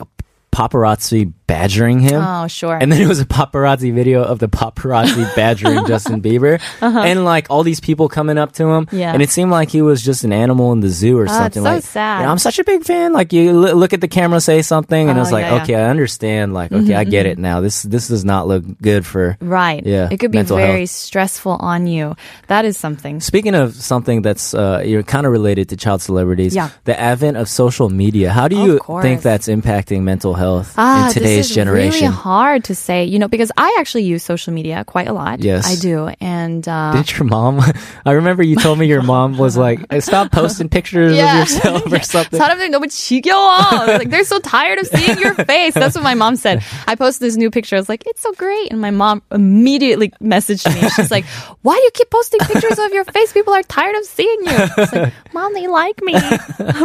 paparazzi 0.53 1.33
badgering 1.47 2.00
him. 2.00 2.21
Oh, 2.23 2.47
sure. 2.47 2.77
And 2.77 2.91
then 2.91 3.01
it 3.01 3.07
was 3.07 3.19
a 3.19 3.25
paparazzi 3.25 3.94
video 3.94 4.23
of 4.23 4.39
the 4.39 4.47
paparazzi 4.47 5.35
badgering 5.35 5.85
Justin 5.85 6.21
Bieber, 6.21 6.61
and 6.81 7.25
like 7.25 7.47
all 7.50 7.63
these 7.63 7.79
people 7.79 8.07
coming 8.07 8.38
up 8.38 8.53
to 8.53 8.63
him, 8.65 8.83
Uh-huh. 8.83 8.95
Yeah. 8.97 9.13
and 9.13 9.21
it 9.21 9.29
seemed 9.29 9.51
like 9.51 9.69
he 9.69 9.81
was 9.81 10.01
just 10.01 10.23
an 10.23 10.31
animal 10.31 10.71
in 10.73 10.79
the 10.79 10.89
zoo 10.89 11.17
or 11.19 11.23
Oh, 11.23 11.27
something. 11.27 11.63
so 11.63 11.69
like, 11.69 11.83
sad. 11.83 12.21
"Yeah, 12.21 12.31
I'm 12.31 12.38
such 12.38 12.59
a 12.59 12.63
big 12.63 12.83
fan. 12.85 13.13
Like 13.13 13.33
you 13.33 13.50
l- 13.50 13.75
look 13.75 13.94
at 13.94 14.01
the 14.01 14.07
camera, 14.07 14.39
say 14.39 14.61
something, 14.61 15.09
and 15.09 15.17
Oh, 15.17 15.21
was 15.21 15.31
like, 15.31 15.44
yeah, 15.44 15.50
Mm-hmm, 15.50 15.57
yeah. 15.57 15.63
okay, 15.63 15.75
I 15.75 15.89
understand. 15.89 16.53
Like, 16.53 16.71
okay, 16.71 16.95
I 16.95 17.03
get 17.03 17.25
it 17.25 17.38
now. 17.38 17.59
This 17.61 17.83
this 17.83 18.07
does 18.07 18.23
not 18.23 18.47
look 18.47 18.63
good 18.81 19.06
for 19.06 19.38
Right. 19.41 19.83
Yeah, 19.85 20.07
It 20.11 20.17
could 20.19 20.31
be 20.31 20.41
very 20.44 20.85
health. 20.88 20.89
stressful 20.89 21.57
on 21.59 21.88
you. 21.88 22.15
That 22.47 22.65
is 22.65 22.77
something. 22.77 23.21
Speaking 23.21 23.56
of 23.56 23.73
something 23.75 24.21
that's 24.21 24.53
uh, 24.53 24.81
you're 24.85 25.03
kind 25.03 25.25
of 25.25 25.31
related 25.31 25.69
to 25.69 25.75
child 25.75 26.01
celebrities, 26.01 26.56
Yeah. 26.56 26.69
the 26.85 26.94
advent 26.99 27.38
of 27.38 27.47
social 27.49 27.89
media. 27.89 28.31
How 28.31 28.47
do 28.47 28.56
you 28.56 28.79
think 29.01 29.21
that's 29.23 29.47
impacting 29.47 30.01
mental 30.03 30.33
health 30.33 30.43
Ah, 30.43 31.08
in 31.08 31.12
today's 31.12 31.46
this 31.46 31.50
is 31.50 31.55
generation? 31.55 32.02
really 32.08 32.14
hard 32.14 32.64
to 32.64 32.75
say, 32.75 33.05
you 33.05 33.19
know, 33.19 33.28
because 33.28 33.50
I 33.56 33.76
actually 33.78 34.05
use 34.05 34.22
social 34.22 34.52
media 34.52 34.84
quite 34.84 35.08
a 35.08 35.12
lot. 35.12 35.40
Yes. 35.40 35.66
I 35.66 35.75
do. 35.81 36.10
And 36.20 36.66
uh, 36.69 36.93
Didn't 36.93 37.19
your 37.19 37.26
mom? 37.26 37.60
I 38.06 38.12
remember 38.12 38.43
you 38.43 38.56
told 38.56 38.78
me 38.78 38.87
your 38.87 39.02
mom 39.02 39.38
was 39.38 39.56
like, 39.56 39.81
"Stop 40.00 40.31
posting 40.32 40.69
pictures 40.69 41.16
Yeah. 41.16 41.43
of 41.43 41.49
yourself 41.50 41.93
or 41.93 42.00
something." 42.02 42.38
사람들이 42.38 42.70
너무 42.70 42.87
지겨워. 42.88 43.87
like 43.99 44.10
they're 44.10 44.25
so 44.25 44.38
tired 44.40 44.78
of 44.78 44.87
seeing 44.87 45.19
your 45.19 45.34
face. 45.34 45.75
That's 45.75 45.94
what 45.94 46.05
my 46.05 46.14
mom 46.14 46.37
said. 46.37 46.62
I 46.87 46.94
posted 46.94 47.26
this 47.26 47.37
new 47.37 47.50
picture. 47.50 47.76
I 47.76 47.81
was 47.81 47.88
like, 47.88 48.05
it's 48.06 48.20
so 48.22 48.32
great. 48.34 48.70
And 48.70 48.81
my 48.81 48.90
mom 48.90 49.22
immediately 49.32 50.12
messaged 50.22 50.64
me. 50.70 50.88
She's 50.94 51.10
like, 51.10 51.25
why 51.62 51.75
do 51.75 51.82
you 51.82 51.90
keep 51.94 52.10
posting 52.10 52.40
pictures 52.46 52.78
of 52.78 52.93
your 52.93 53.05
face? 53.05 53.32
People 53.32 53.52
are 53.55 53.62
tired 53.66 53.96
of 53.96 54.05
seeing 54.05 54.40
you. 54.46 54.56
It's 54.78 54.93
like, 54.93 55.12
mom, 55.34 55.52
they 55.55 55.66
like 55.66 55.99
me. 56.02 56.14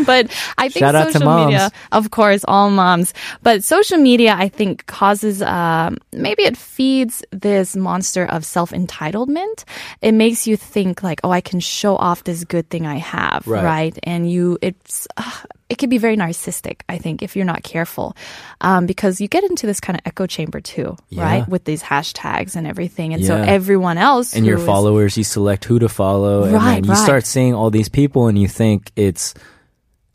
but 0.05 0.31
I 0.57 0.69
think 0.69 0.81
Shout 0.81 0.95
out 0.95 1.07
to 1.07 1.13
social 1.13 1.25
moms. 1.29 1.45
media, 1.53 1.71
of 1.91 2.09
course, 2.09 2.43
all 2.47 2.69
moms. 2.71 3.13
But 3.43 3.46
social 3.64 3.98
media, 3.98 4.34
I 4.38 4.48
think, 4.48 4.86
causes 4.86 5.40
um, 5.42 5.96
maybe 6.12 6.42
it 6.44 6.56
feeds 6.56 7.24
this 7.30 7.74
monster 7.76 8.24
of 8.24 8.44
self 8.44 8.70
entitlement. 8.72 9.64
It 10.02 10.12
makes 10.12 10.46
you 10.46 10.56
think 10.56 11.02
like, 11.02 11.20
oh, 11.24 11.30
I 11.30 11.40
can 11.40 11.60
show 11.60 11.96
off 11.96 12.24
this 12.24 12.44
good 12.44 12.68
thing 12.70 12.86
I 12.86 12.96
have, 12.96 13.46
Right. 13.46 13.64
right? 13.64 13.98
And 14.02 14.30
you, 14.30 14.58
it's. 14.62 15.06
Uh, 15.16 15.30
it 15.68 15.76
can 15.76 15.90
be 15.90 15.98
very 15.98 16.16
narcissistic, 16.16 16.80
I 16.88 16.96
think, 16.96 17.20
if 17.22 17.36
you're 17.36 17.44
not 17.44 17.62
careful, 17.62 18.16
um, 18.62 18.86
because 18.86 19.20
you 19.20 19.28
get 19.28 19.44
into 19.44 19.66
this 19.66 19.80
kind 19.80 19.98
of 19.98 20.06
echo 20.06 20.26
chamber 20.26 20.62
too, 20.62 20.96
Yeah. 21.10 21.22
right? 21.22 21.48
With 21.48 21.64
these 21.64 21.82
hashtags 21.82 22.56
and 22.56 22.66
everything, 22.66 23.12
and 23.12 23.22
so 23.22 23.36
everyone 23.36 23.98
else 23.98 24.34
and 24.34 24.46
your 24.46 24.56
who 24.56 24.62
is- 24.62 24.66
followers, 24.66 25.18
you 25.18 25.24
select 25.24 25.66
who 25.66 25.78
to 25.78 25.88
follow, 25.90 26.44
and 26.44 26.52
Right, 26.54 26.74
then 26.76 26.84
you 26.84 26.92
right. 26.92 27.04
start 27.04 27.26
seeing 27.26 27.52
all 27.52 27.68
these 27.70 27.90
people, 27.90 28.28
and 28.28 28.38
you 28.38 28.48
think 28.48 28.90
it's. 28.96 29.34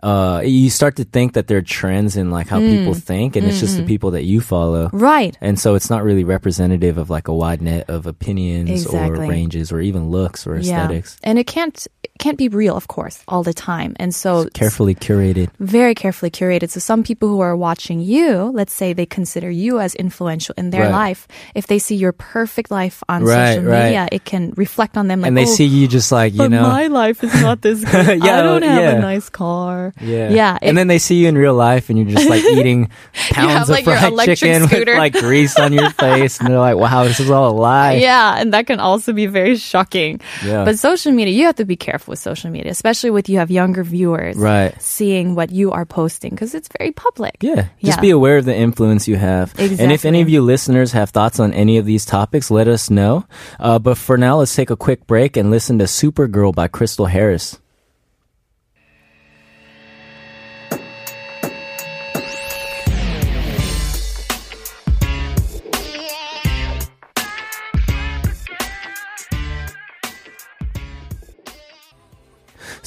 Uh, 0.04 0.42
you 0.44 0.70
start 0.70 0.98
to 0.98 1.06
think 1.06 1.34
that 1.34 1.48
there 1.48 1.58
are 1.58 1.62
trends 1.62 2.18
in 2.18 2.30
like 2.30 2.48
how 2.48 2.60
Mm. 2.60 2.78
people 2.78 2.94
think, 2.94 3.36
and 3.38 3.48
it's 3.48 3.60
just 3.60 3.74
Mm-hmm. 3.76 3.84
the 3.84 3.88
people 3.88 4.12
that 4.12 4.24
you 4.26 4.42
follow. 4.42 4.90
right? 4.92 5.38
And 5.42 5.58
so 5.58 5.76
it's 5.76 5.90
not 5.90 6.04
really 6.04 6.24
representative 6.26 6.98
of 6.98 7.10
like 7.10 7.28
a 7.30 7.34
wide 7.34 7.62
net 7.62 7.90
of 7.90 8.06
opinions 8.06 8.70
Exactly. 8.70 9.26
or 9.26 9.30
ranges 9.30 9.72
or 9.72 9.80
even 9.80 10.10
looks 10.12 10.46
or 10.46 10.56
aesthetics. 10.58 11.18
Yeah, 11.24 11.30
and 11.30 11.40
it 11.40 11.48
can't 11.48 11.88
it 12.04 12.12
can't 12.20 12.38
be 12.38 12.48
real, 12.50 12.76
of 12.76 12.88
course, 12.88 13.24
all 13.28 13.42
the 13.44 13.54
time, 13.56 13.96
and 13.98 14.14
so 14.14 14.42
it's 14.42 14.54
Carefully 14.60 14.94
curated. 14.94 15.50
very 15.60 15.96
carefully 15.96 16.30
curated. 16.30 16.70
So 16.70 16.80
some 16.80 17.02
people 17.02 17.28
who 17.30 17.40
are 17.40 17.56
watching 17.56 18.02
you, 18.02 18.52
let's 18.54 18.74
say 18.74 18.94
they 18.94 19.06
consider 19.08 19.50
you 19.50 19.80
as 19.80 19.96
influential 19.96 20.54
in 20.58 20.70
their 20.70 20.84
Right. 20.84 20.92
life. 21.16 21.28
If 21.56 21.68
they 21.68 21.80
see 21.80 21.96
your 21.96 22.12
perfect 22.12 22.70
life 22.72 23.04
on 23.10 23.24
Right, 23.24 23.56
social 23.56 23.72
right. 23.72 23.84
media, 23.86 24.08
it 24.12 24.26
can 24.26 24.54
reflect 24.58 24.98
on 24.98 25.08
them 25.08 25.22
like, 25.22 25.30
and 25.30 25.38
they 25.38 25.44
oh, 25.48 25.56
see 25.58 25.66
you 25.66 25.88
just 25.88 26.12
like, 26.12 26.34
you 26.36 26.50
know. 26.50 26.62
my 26.64 26.88
life 26.88 27.24
is 27.24 27.34
not 27.42 27.62
this 27.62 27.84
good. 27.84 28.20
Yeah, 28.24 28.40
I 28.40 28.42
don't 28.44 28.62
have 28.62 28.84
yeah. 28.84 28.92
a 28.92 29.02
nice 29.02 29.30
car. 29.30 29.93
Yeah. 30.02 30.30
yeah. 30.30 30.58
and 30.62 30.78
then 30.78 30.88
they 30.88 31.00
see 31.00 31.16
you 31.16 31.28
in 31.28 31.38
real 31.38 31.54
life 31.54 31.90
and 31.90 31.98
you're 31.98 32.08
just 32.08 32.30
like 32.30 32.44
eating 32.52 32.90
pounds 33.32 33.70
have, 33.70 33.70
of 33.70 33.86
your 33.86 33.98
fried 33.98 34.38
chicken 34.38 34.68
scooter. 34.68 34.92
with 34.92 34.98
like 34.98 35.14
grease 35.14 35.58
on 35.60 35.74
your 35.74 35.90
face. 36.04 36.40
And 36.40 36.50
they're 36.50 36.60
like, 36.60 36.78
wow, 36.78 37.04
this 37.04 37.20
is 37.20 37.30
all 37.30 37.52
a 37.52 37.56
lie. 37.56 37.94
Yeah, 37.94 38.36
and 38.38 38.54
that 38.54 38.68
can 38.68 38.80
also 38.80 39.14
be 39.14 39.26
very 39.28 39.56
shocking. 39.58 40.20
Yeah. 40.46 40.66
But 40.66 40.80
social 40.80 41.12
media, 41.12 41.34
you 41.34 41.46
have 41.46 41.56
to 41.56 41.66
be 41.66 41.76
careful 41.76 42.12
with 42.14 42.20
social 42.20 42.50
media, 42.50 42.72
especially 42.72 43.12
with 43.12 43.30
you 43.30 43.38
have 43.40 43.52
younger 43.52 43.84
viewers 43.84 44.36
Right. 44.38 44.74
seeing 44.82 45.36
what 45.36 45.52
you 45.52 45.72
are 45.72 45.86
posting 45.86 46.32
because 46.32 46.54
it's 46.56 46.70
very 46.78 46.92
public. 46.92 47.38
Yeah, 47.42 47.68
just 47.84 47.98
Yeah. 47.98 48.02
be 48.02 48.10
aware 48.10 48.38
of 48.38 48.46
the 48.46 48.56
influence 48.56 49.08
you 49.08 49.16
have. 49.18 49.52
Exactly. 49.52 49.80
And 49.80 49.92
if 49.92 50.06
any 50.06 50.22
of 50.22 50.30
you 50.30 50.42
listeners 50.42 50.92
have 50.94 51.12
thoughts 51.12 51.40
on 51.40 51.54
any 51.54 51.78
of 51.78 51.86
these 51.86 52.06
topics, 52.06 52.50
let 52.52 52.68
us 52.68 52.90
know. 52.90 53.26
Uh, 53.60 53.80
but 53.80 53.98
for 53.98 54.18
now, 54.18 54.38
let's 54.38 54.56
take 54.56 54.70
a 54.70 54.76
quick 54.76 55.08
break 55.08 55.38
and 55.38 55.52
listen 55.52 55.78
to 55.80 55.86
Supergirl 55.86 56.54
by 56.54 56.68
Crystal 56.68 57.06
Harris. 57.06 57.60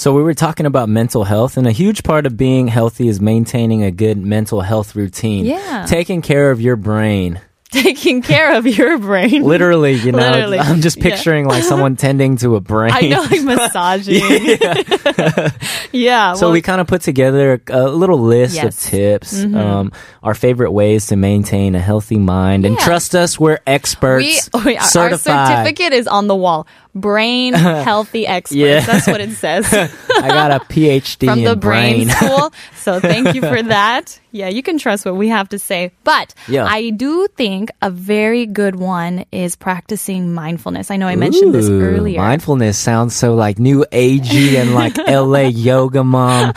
So 0.06 0.14
we 0.14 0.22
were 0.22 0.34
talking 0.34 0.66
about 0.66 0.88
mental 0.88 1.24
health, 1.24 1.56
and 1.56 1.66
a 1.66 1.72
huge 1.72 2.04
part 2.04 2.26
of 2.26 2.36
being 2.36 2.68
healthy 2.68 3.08
is 3.08 3.20
maintaining 3.20 3.82
a 3.82 3.90
good 3.90 4.16
mental 4.16 4.60
health 4.60 4.94
routine. 4.94 5.44
Yeah. 5.46 5.84
Taking 5.88 6.22
care 6.22 6.52
of 6.52 6.60
your 6.60 6.76
brain. 6.76 7.40
Taking 7.72 8.22
care 8.22 8.54
of 8.56 8.64
your 8.68 8.98
brain. 8.98 9.42
Literally, 9.42 9.94
you 9.94 10.12
know, 10.12 10.18
Literally. 10.18 10.60
I'm 10.60 10.80
just 10.80 10.96
Yeah. 10.98 11.02
picturing 11.10 11.46
like 11.48 11.64
someone 11.64 11.96
tending 12.06 12.36
to 12.36 12.54
a 12.54 12.60
brain. 12.60 12.92
I 12.94 13.00
know, 13.08 13.22
like 13.22 13.42
massaging. 13.42 14.22
yeah. 15.92 16.34
So 16.34 16.46
well, 16.46 16.52
we 16.52 16.62
kind 16.62 16.80
of 16.80 16.86
put 16.86 17.02
together 17.02 17.60
a 17.66 17.88
little 17.88 18.20
list 18.20 18.56
of 18.58 18.62
Yes. 18.64 18.86
Mm-hmm. 18.88 18.96
tips, 18.96 19.44
um, 19.56 19.90
our 20.22 20.34
favorite 20.34 20.70
ways 20.70 21.06
to 21.08 21.16
maintain 21.16 21.74
a 21.74 21.80
healthy 21.80 22.18
mind, 22.18 22.64
and 22.64 22.78
trust 22.78 23.16
us, 23.16 23.40
we're 23.40 23.58
experts, 23.66 24.48
we, 24.54 24.60
wait, 24.64 24.96
our- 24.96 25.10
our 25.10 25.18
certificate 25.18 25.92
is 25.92 26.06
on 26.06 26.28
the 26.28 26.36
wall. 26.36 26.68
Brain 26.96 27.52
healthy 27.88 28.26
experts. 28.26 28.56
Yeah. 28.56 28.80
That's 28.80 29.06
what 29.06 29.20
it 29.20 29.32
says. 29.32 29.70
I 29.72 30.28
got 30.28 30.50
a 30.50 30.60
PhD 30.64 31.26
from 31.26 31.38
in 31.40 31.44
the 31.44 31.54
brain, 31.56 32.08
brain. 32.08 32.16
school. 32.16 32.52
So 32.86 33.00
thank 33.00 33.34
you 33.34 33.40
for 33.40 33.60
that. 33.64 34.20
Yeah, 34.30 34.46
you 34.48 34.62
can 34.62 34.78
trust 34.78 35.04
what 35.04 35.16
we 35.16 35.26
have 35.26 35.48
to 35.48 35.58
say. 35.58 35.90
But 36.04 36.34
Yeah. 36.46 36.64
I 36.64 36.90
do 36.90 37.26
think 37.36 37.72
a 37.82 37.90
very 37.90 38.46
good 38.46 38.76
one 38.76 39.24
is 39.32 39.56
practicing 39.56 40.32
mindfulness. 40.32 40.92
I 40.92 40.96
know 40.96 41.08
I 41.08 41.16
mentioned 41.16 41.52
this 41.52 41.68
earlier. 41.68 42.20
Mindfulness 42.20 42.78
sounds 42.78 43.12
so 43.16 43.34
like 43.34 43.58
new 43.58 43.84
agey 43.90 44.54
and 44.54 44.72
like 44.72 44.96
LA 45.08 45.50
yoga 45.50 46.04
mom. 46.04 46.52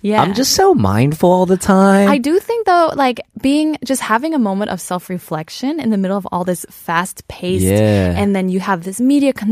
yeah. 0.00 0.22
I'm 0.22 0.32
just 0.32 0.54
so 0.54 0.72
mindful 0.74 1.30
all 1.30 1.44
the 1.44 1.58
time. 1.58 2.08
I 2.08 2.16
do 2.16 2.38
think 2.40 2.64
though, 2.64 2.90
like 2.96 3.20
being 3.42 3.76
just 3.84 4.00
having 4.00 4.32
a 4.32 4.38
moment 4.38 4.70
of 4.70 4.80
self 4.80 5.10
reflection 5.10 5.80
in 5.80 5.90
the 5.90 5.98
middle 5.98 6.16
of 6.16 6.26
all 6.32 6.44
this 6.44 6.64
fast 6.70 7.28
paced, 7.28 7.64
Yeah. 7.66 8.16
and 8.16 8.34
then 8.34 8.48
you 8.48 8.60
have 8.60 8.84
this 8.84 9.00
media 9.02 9.34
consumption 9.34 9.51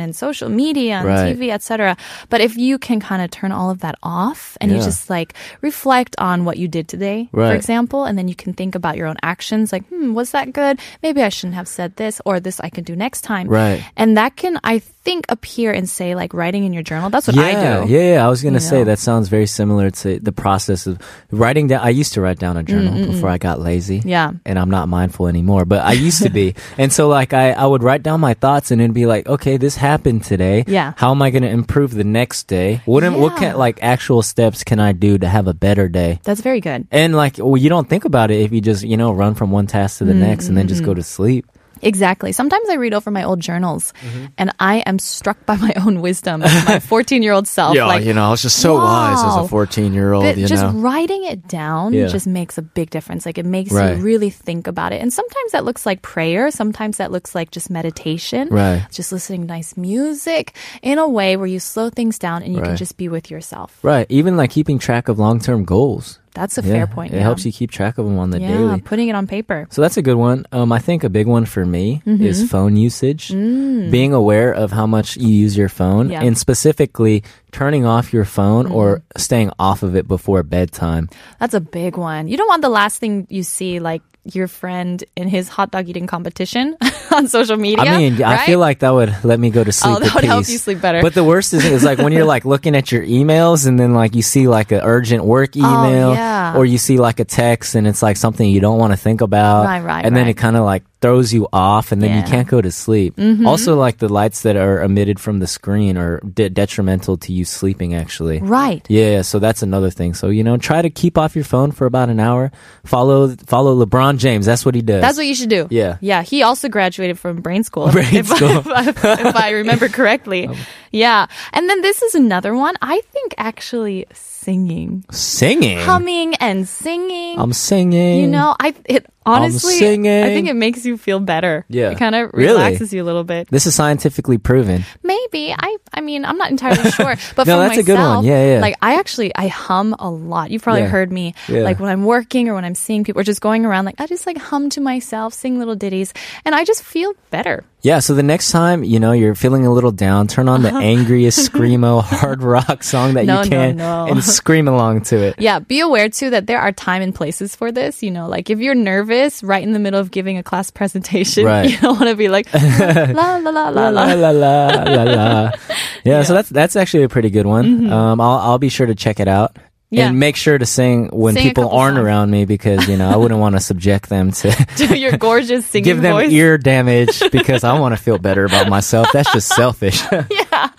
and 0.00 0.14
social 0.14 0.48
media 0.48 0.96
and 0.96 1.08
Right. 1.08 1.36
TV, 1.36 1.50
etc. 1.52 1.96
But 2.28 2.40
if 2.40 2.56
you 2.56 2.78
can 2.78 3.00
kind 3.00 3.22
of 3.22 3.30
turn 3.30 3.52
all 3.52 3.70
of 3.70 3.80
that 3.80 3.96
off 4.02 4.56
and 4.60 4.70
you 4.70 4.78
just 4.78 5.10
like 5.10 5.34
reflect 5.60 6.14
on 6.18 6.44
what 6.44 6.56
you 6.58 6.68
did 6.68 6.88
today, 6.88 7.28
for 7.32 7.54
example, 7.54 8.04
and 8.04 8.16
then 8.18 8.28
you 8.28 8.34
can 8.34 8.52
think 8.52 8.74
about 8.74 8.96
your 8.96 9.06
own 9.06 9.16
actions, 9.22 9.72
like, 9.72 9.86
hmm, 9.88 10.14
was 10.14 10.30
that 10.32 10.52
good? 10.52 10.78
Maybe 11.02 11.22
I 11.22 11.28
shouldn't 11.28 11.54
have 11.54 11.68
said 11.68 11.96
this, 11.96 12.20
or 12.24 12.40
this 12.40 12.60
I 12.60 12.68
can 12.70 12.84
do 12.84 12.94
next 12.96 13.22
time. 13.22 13.48
Right. 13.48 13.82
And 13.96 14.16
that 14.16 14.36
can, 14.36 14.58
I 14.64 14.82
think, 15.04 15.26
appear 15.28 15.72
in 15.72 15.86
say 15.86 16.14
like 16.14 16.32
writing 16.32 16.64
in 16.64 16.72
your 16.72 16.82
journal. 16.82 17.10
That's 17.10 17.26
what 17.26 17.36
yeah, 17.36 17.42
I 17.42 17.52
do. 17.86 17.92
Yeah, 17.92 18.14
yeah. 18.14 18.26
I 18.26 18.28
was 18.28 18.42
gonna 18.42 18.54
You 18.56 18.60
say 18.60 18.78
know? 18.78 18.84
that 18.84 18.98
sounds 18.98 19.28
very 19.28 19.46
similar 19.46 19.90
to 19.90 20.18
the 20.20 20.32
process 20.32 20.86
of 20.86 20.98
writing 21.30 21.66
down. 21.68 21.80
I 21.84 21.90
used 21.90 22.14
to 22.14 22.20
write 22.20 22.38
down 22.38 22.56
a 22.56 22.62
journal 22.62 23.06
before 23.06 23.28
I 23.28 23.38
got 23.38 23.60
lazy. 23.60 24.00
Mm, 24.00 24.04
Yeah. 24.06 24.32
and 24.46 24.58
I'm 24.58 24.70
not 24.70 24.88
mindful 24.88 25.26
anymore, 25.28 25.64
but 25.64 25.82
I 25.84 25.92
used 25.92 26.22
to 26.22 26.30
be. 26.30 26.54
and 26.78 26.92
so, 26.92 27.08
like, 27.08 27.32
I 27.32 27.52
I 27.52 27.66
would 27.66 27.82
write 27.82 28.02
down 28.02 28.20
my 28.20 28.34
thoughts, 28.34 28.70
and 28.70 28.80
it'd 28.80 28.94
be 28.94 29.06
like, 29.06 29.26
okay, 29.28 29.56
this 29.56 29.76
happened 29.76 30.24
today. 30.24 30.64
Yeah. 30.66 30.94
How 30.96 31.10
am 31.10 31.20
I 31.22 31.30
gonna 31.30 31.48
improve 31.48 31.94
the 31.94 32.04
next 32.04 32.44
day? 32.48 32.80
What 32.84 33.04
am, 33.04 33.18
what 33.20 33.36
can 33.36 33.56
like 33.58 33.82
actual 33.82 34.22
steps 34.22 34.62
can 34.64 34.78
I 34.80 34.92
do 34.92 35.18
to 35.18 35.28
have 35.28 35.46
a 35.48 35.54
better 35.54 35.88
day? 35.88 36.20
That's 36.22 36.40
very 36.40 36.60
good. 36.60 36.86
And 36.90 37.14
like, 37.14 37.38
well, 37.38 37.56
you 37.56 37.68
don't 37.68 37.88
think 37.88 38.04
about 38.04 38.30
it 38.30 38.40
if 38.40 38.52
you 38.52 38.60
just 38.60 38.84
you 38.84 38.96
know 38.96 39.12
run 39.12 39.34
from 39.34 39.50
one 39.50 39.66
task 39.66 39.98
to 39.98 40.04
the 40.04 40.12
Mm, 40.12 40.18
next, 40.20 40.48
and 40.48 40.56
then 40.56 40.68
just 40.68 40.84
go 40.84 40.94
to 40.94 41.02
sleep. 41.02 41.46
Exactly. 41.82 42.32
Sometimes 42.32 42.68
I 42.68 42.74
read 42.74 42.94
over 42.94 43.10
my 43.10 43.24
old 43.24 43.40
journals 43.40 43.92
Mm-hmm. 44.02 44.26
and 44.38 44.52
I 44.60 44.78
am 44.86 44.98
struck 44.98 45.44
by 45.46 45.56
my 45.56 45.72
own 45.84 46.00
wisdom 46.00 46.40
my 46.66 46.78
14 46.80 47.22
year 47.22 47.32
old 47.32 47.46
self. 47.48 47.76
like, 47.76 48.04
you 48.04 48.12
know, 48.14 48.24
I 48.26 48.30
was 48.30 48.42
just 48.42 48.58
so 48.58 48.74
wise 48.76 49.22
as 49.22 49.44
a 49.44 49.48
14 49.48 49.92
year 49.92 50.12
old. 50.12 50.24
just 50.36 50.64
writing 50.76 51.24
it 51.24 51.46
down 51.48 51.92
Yeah. 51.92 52.06
just 52.06 52.26
makes 52.26 52.58
a 52.58 52.62
big 52.62 52.90
difference. 52.90 53.26
Like 53.26 53.38
it 53.38 53.46
makes 53.46 53.72
Right. 53.72 53.96
you 53.96 54.02
really 54.02 54.30
think 54.30 54.66
about 54.66 54.92
it. 54.92 55.00
And 55.02 55.12
sometimes 55.12 55.52
that 55.52 55.64
looks 55.64 55.84
like 55.86 56.02
prayer. 56.02 56.50
Sometimes 56.50 56.96
that 56.98 57.10
looks 57.12 57.34
like 57.34 57.50
just 57.50 57.70
meditation. 57.70 58.48
Right. 58.50 58.86
Just 58.90 59.12
listening 59.12 59.42
to 59.42 59.46
nice 59.48 59.76
music 59.76 60.54
in 60.82 60.98
a 60.98 61.08
way 61.08 61.36
where 61.36 61.46
you 61.46 61.58
slow 61.60 61.90
things 61.90 62.18
down 62.18 62.42
and 62.42 62.52
you 62.54 62.60
Right. 62.60 62.68
can 62.68 62.76
just 62.76 62.96
be 62.96 63.08
with 63.08 63.30
yourself. 63.30 63.78
Right. 63.82 64.06
Even 64.08 64.36
like 64.36 64.50
keeping 64.50 64.78
track 64.78 65.08
of 65.08 65.18
long 65.18 65.40
term 65.40 65.64
goals. 65.64 66.18
That's 66.34 66.56
a 66.56 66.62
Yeah, 66.62 66.72
fair 66.72 66.86
point. 66.86 67.12
It 67.12 67.16
yeah. 67.16 67.22
helps 67.24 67.44
you 67.44 67.52
keep 67.52 67.70
track 67.70 67.98
of 67.98 68.06
them 68.06 68.18
on 68.18 68.30
the 68.30 68.38
daily. 68.38 68.52
yeah, 68.52 68.58
daily. 68.76 68.80
putting 68.80 69.08
it 69.08 69.14
on 69.14 69.26
paper. 69.26 69.66
So 69.70 69.82
that's 69.82 69.96
a 69.98 70.02
good 70.02 70.16
one. 70.16 70.46
Um, 70.50 70.72
I 70.72 70.78
think 70.78 71.04
a 71.04 71.10
big 71.10 71.26
one 71.26 71.44
for 71.44 71.66
me 71.66 72.00
Mm-hmm. 72.06 72.22
is 72.24 72.48
phone 72.50 72.76
usage. 72.76 73.28
Being 73.28 74.14
aware 74.14 74.52
of 74.52 74.72
how 74.72 74.86
much 74.86 75.16
you 75.18 75.28
use 75.28 75.56
your 75.56 75.68
phone 75.68 76.08
Mm. 76.08 76.12
Yeah. 76.12 76.22
and 76.24 76.38
specifically 76.38 77.22
turning 77.52 77.84
off 77.84 78.12
your 78.12 78.24
phone 78.24 78.66
or 78.66 78.96
Mm-hmm. 78.98 79.18
staying 79.20 79.50
off 79.58 79.82
of 79.82 79.94
it 79.94 80.08
before 80.08 80.42
bedtime. 80.42 81.08
That's 81.38 81.54
a 81.54 81.60
big 81.60 81.96
one. 81.98 82.28
You 82.28 82.36
don't 82.38 82.48
want 82.48 82.62
the 82.62 82.70
last 82.70 82.98
thing 82.98 83.26
you 83.28 83.42
see, 83.42 83.78
like 83.80 84.02
your 84.24 84.46
friend 84.46 85.02
in 85.16 85.28
his 85.28 85.48
hot 85.48 85.70
dog 85.70 85.88
eating 85.88 86.06
competition 86.06 86.76
on 87.10 87.26
social 87.28 87.56
media. 87.56 87.84
I 87.84 87.96
mean, 87.96 88.22
I 88.22 88.46
feel 88.46 88.58
like 88.58 88.80
that 88.80 88.90
would 88.90 89.12
let 89.24 89.40
me 89.40 89.50
go 89.50 89.64
to 89.64 89.72
sleep. 89.72 89.96
Oh, 89.96 89.98
that 89.98 90.08
at 90.08 90.14
would 90.14 90.24
help 90.24 90.48
you 90.48 90.58
sleep 90.58 90.80
better. 90.80 91.02
But 91.02 91.14
the 91.14 91.24
worst 91.24 91.52
is, 91.52 91.64
is 91.64 91.84
like 91.84 91.98
when 91.98 92.12
you're 92.12 92.24
like 92.24 92.44
looking 92.44 92.76
at 92.76 92.92
your 92.92 93.02
emails 93.02 93.66
and 93.66 93.78
then 93.78 93.94
like 93.94 94.14
you 94.14 94.22
see 94.22 94.46
like 94.48 94.70
an 94.72 94.80
urgent 94.82 95.24
work 95.24 95.50
oh, 95.56 95.58
email 95.58 96.10
Oh, 96.10 96.12
yeah. 96.14 96.56
or 96.56 96.64
you 96.64 96.78
see 96.78 96.98
like 96.98 97.20
a 97.20 97.24
text 97.24 97.74
and 97.74 97.86
it's 97.86 98.02
like 98.02 98.16
something 98.16 98.48
you 98.48 98.60
don't 98.60 98.78
want 98.78 98.92
to 98.92 98.96
think 98.96 99.20
about. 99.20 99.64
Right, 99.64 99.80
right, 99.80 100.04
And 100.04 100.16
then 100.16 100.28
it 100.28 100.34
kind 100.34 100.56
of 100.56 100.64
like 100.64 100.84
throws 101.02 101.32
you 101.34 101.48
off 101.52 101.92
and 101.92 102.00
then 102.00 102.10
you 102.10 102.16
Yeah. 102.16 102.22
Mm-hmm. 102.22 102.32
can't 102.32 102.48
go 102.48 102.62
to 102.62 102.70
sleep. 102.70 103.18
Also, 103.44 103.74
like 103.76 103.98
the 103.98 104.08
lights 104.08 104.42
that 104.42 104.56
are 104.56 104.82
emitted 104.82 105.18
from 105.20 105.40
the 105.40 105.46
screen 105.46 105.98
are 105.98 106.20
de- 106.20 106.48
detrimental 106.48 107.16
to 107.18 107.32
you 107.32 107.44
sleeping 107.44 107.92
actually. 107.94 108.38
right. 108.40 108.86
Yeah, 108.88 109.22
so 109.22 109.38
that's 109.38 109.62
another 109.62 109.90
thing. 109.90 110.14
So 110.14 110.28
you 110.30 110.44
know, 110.44 110.56
try 110.56 110.80
to 110.80 110.88
keep 110.90 111.18
off 111.18 111.34
your 111.34 111.44
phone 111.44 111.72
for 111.72 111.86
about 111.86 112.08
an 112.08 112.20
hour. 112.20 112.52
Follow 112.84 113.28
follow 113.46 113.84
LeBron 113.84 114.16
James. 114.18 114.46
That's 114.46 114.64
what 114.64 114.74
he 114.74 114.80
does. 114.82 115.02
That's 115.02 115.18
what 115.18 115.26
you 115.26 115.34
should 115.34 115.50
do. 115.50 115.66
Yeah. 115.70 115.98
Yeah. 116.00 116.22
He 116.22 116.42
also 116.42 116.68
graduated 116.68 117.18
from 117.18 117.42
brain 117.42 117.64
school. 117.64 117.90
Brain 117.90 118.14
if, 118.14 118.30
I- 118.30 118.36
school. 118.36 118.56
if, 118.58 118.66
I, 118.68 118.88
if 119.28 119.36
I 119.36 119.50
remember 119.50 119.88
correctly. 119.88 120.48
yeah. 120.92 121.26
And 121.52 121.68
then 121.68 121.82
this 121.82 122.00
is 122.02 122.14
another 122.14 122.54
one. 122.54 122.74
I 122.80 123.00
think 123.12 123.34
actually 123.38 124.06
singing, 124.12 125.04
singing. 125.10 125.78
humming 125.78 126.34
and 126.36 126.68
singing. 126.68 127.38
I'm 127.38 127.52
singing. 127.52 128.20
you 128.20 128.28
know, 128.28 128.54
I 128.60 128.74
it 128.86 129.06
honestly, 129.26 129.74
singing. 129.74 130.22
I 130.24 130.28
think 130.28 130.48
it 130.48 130.56
makes 130.56 130.84
you 130.84 130.96
feel 130.96 131.20
better. 131.20 131.64
Yeah. 131.68 131.90
It 131.90 131.98
kind 131.98 132.14
of 132.14 132.30
Really? 132.32 132.52
relaxes 132.54 132.92
you 132.92 133.02
a 133.02 133.06
little 133.06 133.24
bit. 133.24 133.48
This 133.50 133.66
is 133.66 133.74
scientifically 133.74 134.38
proven. 134.38 134.84
Maybe 135.02 135.54
I. 135.56 135.76
I 135.94 136.00
mean, 136.00 136.24
I'm 136.24 136.38
not 136.38 136.50
entirely 136.50 136.90
sure, 136.98 137.14
but 137.36 137.46
No, 137.46 137.56
for 137.56 137.62
that's 137.68 137.74
a 137.76 137.80
myself, 137.80 137.86
good 137.86 137.98
one. 137.98 138.24
Yeah, 138.24 138.54
yeah. 138.54 138.60
Like 138.60 138.76
I 138.82 138.98
actually 138.98 139.34
I 139.34 139.48
hum 139.48 139.94
a 139.98 140.10
lot. 140.10 140.50
You've 140.50 140.62
probably 140.62 140.82
Yeah. 140.82 140.88
heard 140.88 141.12
me. 141.12 141.34
Yeah. 141.48 141.62
Like 141.62 141.80
when 141.80 141.90
I'm 141.90 142.04
working 142.04 142.48
or 142.48 142.54
when 142.54 142.64
I'm 142.64 142.74
seeing 142.74 143.04
people 143.04 143.20
or 143.20 143.24
just 143.24 143.40
going 143.40 143.64
around. 143.66 143.84
Like 143.84 144.00
I 144.00 144.06
just 144.06 144.26
like 144.26 144.38
hum 144.38 144.70
to 144.70 144.80
myself, 144.80 145.34
sing 145.34 145.58
little 145.58 145.74
ditties, 145.76 146.12
and 146.44 146.54
I 146.54 146.64
just 146.64 146.82
feel 146.82 147.12
better. 147.30 147.64
Yeah, 147.84 147.98
so 147.98 148.14
the 148.14 148.22
next 148.22 148.52
time, 148.52 148.84
you 148.84 149.00
know, 149.00 149.10
you're 149.10 149.34
feeling 149.34 149.66
a 149.66 149.72
little 149.72 149.90
down, 149.90 150.28
turn 150.28 150.48
on 150.48 150.62
the 150.62 150.68
uh-huh. 150.68 150.78
angriest 150.78 151.50
screamo 151.52 152.00
hard 152.00 152.40
rock 152.44 152.84
song 152.84 153.14
that 153.14 153.26
No, 153.26 153.42
you 153.42 153.50
can 153.50 153.76
no. 153.76 154.06
and 154.06 154.22
scream 154.22 154.68
along 154.68 155.00
to 155.10 155.16
it. 155.18 155.34
Yeah, 155.40 155.58
be 155.58 155.80
aware 155.80 156.08
too 156.08 156.30
that 156.30 156.46
there 156.46 156.60
are 156.60 156.70
time 156.70 157.02
and 157.02 157.12
places 157.12 157.56
for 157.56 157.72
this. 157.72 158.00
You 158.00 158.12
know, 158.12 158.28
like 158.28 158.50
if 158.50 158.60
you're 158.60 158.76
nervous 158.76 159.11
right 159.42 159.62
in 159.62 159.72
the 159.72 159.78
middle 159.78 160.00
of 160.00 160.10
giving 160.10 160.38
a 160.38 160.42
class 160.42 160.70
presentation, 160.70 161.44
Right. 161.52 161.70
you 161.70 161.78
don't 161.78 161.98
want 161.98 162.08
to 162.10 162.16
be 162.16 162.28
like 162.28 162.52
la 162.54 163.36
la 163.36 163.50
la 163.50 163.68
la 163.68 163.68
La 163.68 163.88
la. 163.88 164.04
la 164.14 164.30
la 164.30 164.66
la 164.84 165.02
la. 165.04 165.50
Yeah, 166.04 166.22
so 166.24 166.34
that's 166.34 166.48
that's 166.48 166.74
actually 166.76 167.04
a 167.04 167.08
pretty 167.08 167.30
good 167.30 167.46
one. 167.46 167.90
Um, 167.92 168.20
I'll 168.20 168.38
I'll 168.38 168.58
be 168.58 168.68
sure 168.68 168.86
to 168.86 168.94
check 168.94 169.20
it 169.20 169.28
out. 169.28 169.56
Mm-hmm. 169.92 169.98
Yeah. 169.98 170.08
And 170.08 170.18
make 170.18 170.36
sure 170.36 170.56
to 170.56 170.64
sing 170.64 171.08
when 171.12 171.34
Sing 171.34 171.42
people 171.42 171.68
aren't 171.68 171.96
songs. 171.96 172.06
around 172.06 172.30
me 172.30 172.46
because 172.46 172.88
you 172.88 172.96
know 172.96 173.10
I 173.10 173.16
wouldn't 173.16 173.38
want 173.38 173.56
to 173.56 173.60
subject 173.60 174.08
them 174.08 174.32
to 174.32 174.50
To 174.78 174.96
your 174.98 175.18
gorgeous 175.18 175.66
singing 175.66 175.84
give 175.84 176.00
them 176.00 176.14
voice. 176.14 176.32
ear 176.32 176.56
damage 176.56 177.20
because 177.30 177.62
I 177.62 177.78
want 177.78 177.94
to 177.94 178.02
feel 178.02 178.16
better 178.16 178.46
about 178.46 178.70
myself. 178.70 179.08
That's 179.12 179.30
just 179.34 179.48
selfish. 179.48 180.02
Yeah. 180.52 180.70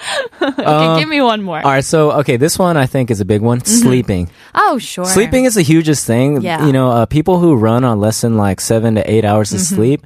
okay, 0.42 1.00
give 1.00 1.10
me 1.10 1.22
one 1.22 1.42
more. 1.44 1.58
All 1.58 1.72
right, 1.72 1.84
so 1.86 2.12
okay, 2.22 2.38
this 2.38 2.58
one 2.60 2.76
I 2.76 2.86
think 2.88 3.12
is 3.12 3.20
a 3.22 3.26
big 3.26 3.42
one. 3.42 3.64
Sleeping. 3.66 4.30
Oh, 4.56 4.78
sure. 4.78 5.06
Sleeping 5.06 5.46
is 5.46 5.56
the 5.56 5.62
hugest 5.62 6.06
thing. 6.06 6.42
Yeah. 6.42 6.66
You 6.66 6.74
know, 6.74 6.90
uh, 6.90 7.06
people 7.06 7.40
who 7.40 7.56
run 7.56 7.84
on 7.84 8.00
less 8.00 8.22
than 8.22 8.36
like 8.38 8.60
seven 8.62 8.96
to 8.96 9.10
eight 9.10 9.26
hours 9.26 9.54
of 9.54 9.60
Mm-hmm. 9.60 9.76
sleep, 9.76 10.06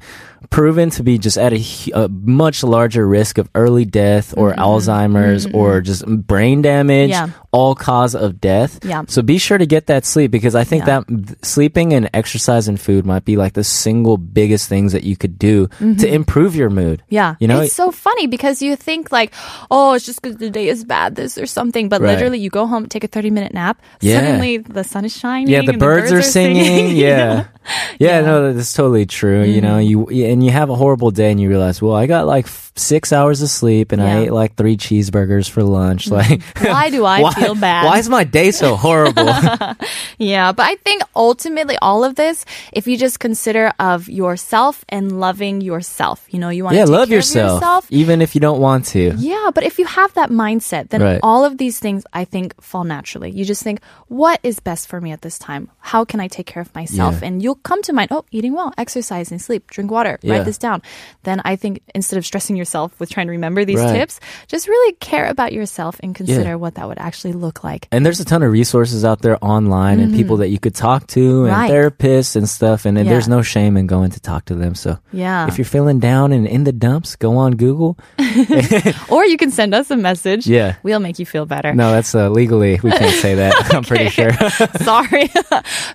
proven 0.50 0.90
to 0.90 1.02
be 1.02 1.18
just 1.18 1.36
at 1.38 1.52
a, 1.52 1.62
a 1.94 2.08
much 2.08 2.62
larger 2.62 3.06
risk 3.06 3.38
of 3.38 3.48
early 3.54 3.84
death 3.84 4.34
or 4.36 4.52
Alzheimer's 4.54 5.46
or 5.52 5.80
just 5.80 6.06
brain 6.06 6.62
damage, 6.62 7.10
Mm-hmm. 7.10 7.30
Yeah. 7.30 7.30
all 7.52 7.74
cause 7.74 8.14
of 8.14 8.40
death. 8.40 8.78
Yeah. 8.84 9.02
So 9.08 9.22
be 9.22 9.38
sure 9.38 9.56
to 9.58 9.66
get 9.66 9.86
that 9.86 10.04
sleep 10.04 10.30
because 10.30 10.54
I 10.54 10.64
think 10.64 10.86
Yeah. 10.86 11.00
that 11.08 11.44
sleeping 11.44 11.92
and 11.92 12.08
exercise 12.14 12.68
and 12.68 12.78
food 12.80 13.04
might 13.06 13.24
be 13.24 13.36
like 13.36 13.54
the 13.54 13.64
single 13.64 14.16
biggest 14.16 14.68
things 14.68 14.92
that 14.92 15.04
you 15.04 15.16
could 15.16 15.38
do 15.38 15.68
to 15.78 16.06
improve 16.06 16.54
your 16.56 16.70
mood. 16.70 17.00
Mm-hmm. 17.00 17.14
Yeah. 17.14 17.34
You 17.40 17.48
know, 17.48 17.60
it's 17.60 17.74
so 17.74 17.90
funny 17.90 18.26
because 18.26 18.60
you 18.62 18.76
think 18.76 19.10
like, 19.12 19.32
oh, 19.70 19.94
it's 19.94 20.04
just 20.06 20.20
because 20.22 20.36
the 20.38 20.50
day 20.50 20.68
is 20.68 20.84
bad, 20.84 21.14
this 21.16 21.36
or 21.38 21.46
something. 21.46 21.88
But 21.88 22.00
Right. 22.00 22.14
literally 22.14 22.38
you 22.38 22.50
go 22.50 22.66
home, 22.66 22.86
take 22.88 23.04
a 23.04 23.08
30 23.08 23.30
minute 23.30 23.54
nap. 23.54 23.80
Yeah. 24.00 24.20
Suddenly 24.20 24.58
the 24.58 24.84
sun 24.84 25.04
is 25.04 25.16
shining. 25.16 25.48
Yeah, 25.48 25.62
the 25.62 25.72
and 25.72 25.80
birds, 25.80 26.12
are 26.12 26.22
singing. 26.22 26.96
you 26.96 27.06
know? 27.08 27.44
Yeah. 27.68 27.96
yeah. 27.98 28.20
no, 28.22 28.52
that's 28.52 28.72
totally 28.72 29.06
true. 29.06 29.42
You 29.44 29.60
know, 29.60 29.78
you 29.78 30.08
and 30.08 30.44
you 30.44 30.50
have 30.50 30.70
a 30.70 30.74
horrible 30.76 31.10
day 31.10 31.30
and 31.30 31.40
you 31.40 31.48
realize, 31.48 31.80
well, 31.82 31.94
I 31.94 32.06
got 32.06 32.26
like 32.26 32.46
f- 32.46 32.72
six 32.76 33.12
hours 33.12 33.42
of 33.42 33.48
sleep 33.50 33.92
and 33.92 34.02
I 34.02 34.06
Yeah. 34.06 34.14
Mm-hmm. 34.14 34.22
ate 34.24 34.32
like 34.32 34.54
three 34.56 34.76
cheeseburgers 34.76 35.48
for 35.50 35.62
lunch. 35.62 36.08
Like, 36.10 36.42
Why 36.60 36.90
do 36.90 37.04
I 37.04 37.20
why, 37.26 37.32
feel 37.34 37.54
bad? 37.54 37.84
Why 37.86 37.98
is 37.98 38.08
my 38.08 38.24
day 38.24 38.50
so 38.50 38.76
horrible? 38.76 39.28
Yeah, 40.18 40.50
but 40.50 40.64
I 40.66 40.74
think 40.76 41.02
ultimately 41.14 41.76
all 41.80 42.02
of 42.02 42.16
this, 42.16 42.44
if 42.72 42.88
you 42.88 42.96
just 42.98 43.20
consider 43.20 43.72
of 43.78 44.08
yourself 44.08 44.84
and 44.88 45.20
loving 45.20 45.60
yourself, 45.60 46.26
you 46.30 46.40
know, 46.40 46.48
you 46.48 46.64
want 46.64 46.74
yeah, 46.74 46.86
to 46.86 46.90
love 46.90 47.08
yourself, 47.08 47.60
yourself. 47.60 47.86
even 47.90 48.20
if 48.20 48.34
you 48.34 48.40
don't 48.40 48.60
want 48.60 48.86
to. 48.86 49.14
Yeah, 49.16 49.50
but 49.54 49.62
if 49.62 49.78
you 49.78 49.86
have 49.86 50.12
that 50.14 50.30
mindset, 50.30 50.88
then 50.90 51.02
Right. 51.02 51.20
all 51.22 51.44
of 51.44 51.58
these 51.58 51.78
things 51.78 52.02
I 52.12 52.24
think 52.24 52.60
fall 52.60 52.82
naturally. 52.82 53.30
You 53.30 53.44
just 53.44 53.62
think, 53.62 53.80
what 54.08 54.40
is 54.42 54.58
best 54.58 54.88
for 54.88 55.00
me 55.00 55.12
at 55.12 55.22
this 55.22 55.38
time? 55.38 55.70
How 55.78 56.04
can 56.04 56.18
I 56.18 56.26
take 56.26 56.46
care 56.46 56.62
of 56.62 56.74
myself? 56.74 57.20
Yeah. 57.20 57.28
And 57.28 57.42
you'll 57.42 57.57
come 57.62 57.82
to 57.82 57.92
mind, 57.92 58.08
oh, 58.10 58.24
eating 58.30 58.54
well, 58.54 58.72
exercise 58.78 59.30
and 59.30 59.40
sleep, 59.40 59.70
drink 59.70 59.90
water, 59.90 60.18
Yeah. 60.22 60.34
write 60.34 60.44
this 60.44 60.58
down. 60.58 60.82
Then 61.24 61.40
I 61.44 61.56
think 61.56 61.80
instead 61.94 62.16
of 62.18 62.24
stressing 62.26 62.56
yourself 62.56 62.98
with 63.00 63.10
trying 63.10 63.26
to 63.26 63.32
remember 63.32 63.64
these 63.64 63.78
Right. 63.80 63.92
tips, 63.98 64.20
just 64.46 64.68
really 64.68 64.92
care 65.00 65.26
about 65.28 65.52
yourself 65.52 66.00
and 66.02 66.14
consider 66.14 66.56
what 66.58 66.74
that 66.76 66.88
would 66.88 66.98
actually 66.98 67.32
look 67.32 67.62
like. 67.64 67.88
And 67.92 68.04
there's 68.04 68.20
a 68.20 68.24
ton 68.24 68.42
of 68.42 68.50
resources 68.52 69.04
out 69.04 69.20
there 69.22 69.38
online 69.44 70.00
and 70.00 70.14
people 70.14 70.38
that 70.38 70.48
you 70.48 70.58
could 70.58 70.74
talk 70.74 71.06
to 71.08 71.44
and 71.44 71.52
Mm-hmm. 71.52 71.60
Right. 71.60 71.70
therapists 71.70 72.36
and 72.36 72.48
stuff. 72.48 72.84
And, 72.86 72.96
Yeah. 72.98 73.04
there's 73.04 73.28
no 73.28 73.42
shame 73.42 73.76
in 73.76 73.86
going 73.86 74.10
to 74.10 74.20
talk 74.20 74.44
to 74.46 74.54
them. 74.54 74.74
So 74.74 74.98
Yeah. 75.12 75.46
if 75.48 75.58
you're 75.58 75.64
feeling 75.64 75.98
down 75.98 76.32
and 76.32 76.46
in 76.46 76.64
the 76.64 76.72
dumps, 76.72 77.16
go 77.16 77.36
on 77.36 77.52
Google. 77.56 77.98
Or 79.10 79.24
you 79.24 79.36
can 79.36 79.50
send 79.50 79.74
us 79.74 79.90
a 79.90 79.96
message. 79.96 80.46
Yeah. 80.46 80.76
We'll 80.82 81.00
make 81.00 81.18
you 81.18 81.26
feel 81.26 81.46
better. 81.46 81.74
No, 81.74 81.90
that's 81.90 82.14
uh, 82.14 82.28
legally, 82.30 82.78
we 82.82 82.90
can't 82.90 83.14
say 83.16 83.34
that. 83.36 83.54
I'm 83.74 83.82
pretty 83.84 84.10
sure. 84.10 84.30
Sorry. 84.82 85.30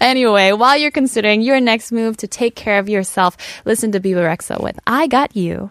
anyway, 0.02 0.52
while 0.52 0.78
you're 0.78 0.92
considering 0.92 1.42
your 1.42 1.53
your 1.54 1.62
next 1.62 1.92
move 1.92 2.18
to 2.18 2.28
take 2.28 2.56
care 2.56 2.80
of 2.80 2.90
yourself. 2.90 3.38
Listen 3.64 3.92
to 3.92 4.00
Bebe 4.00 4.20
Rexha 4.20 4.58
I 4.88 5.08
Got 5.08 5.36
You. 5.36 5.70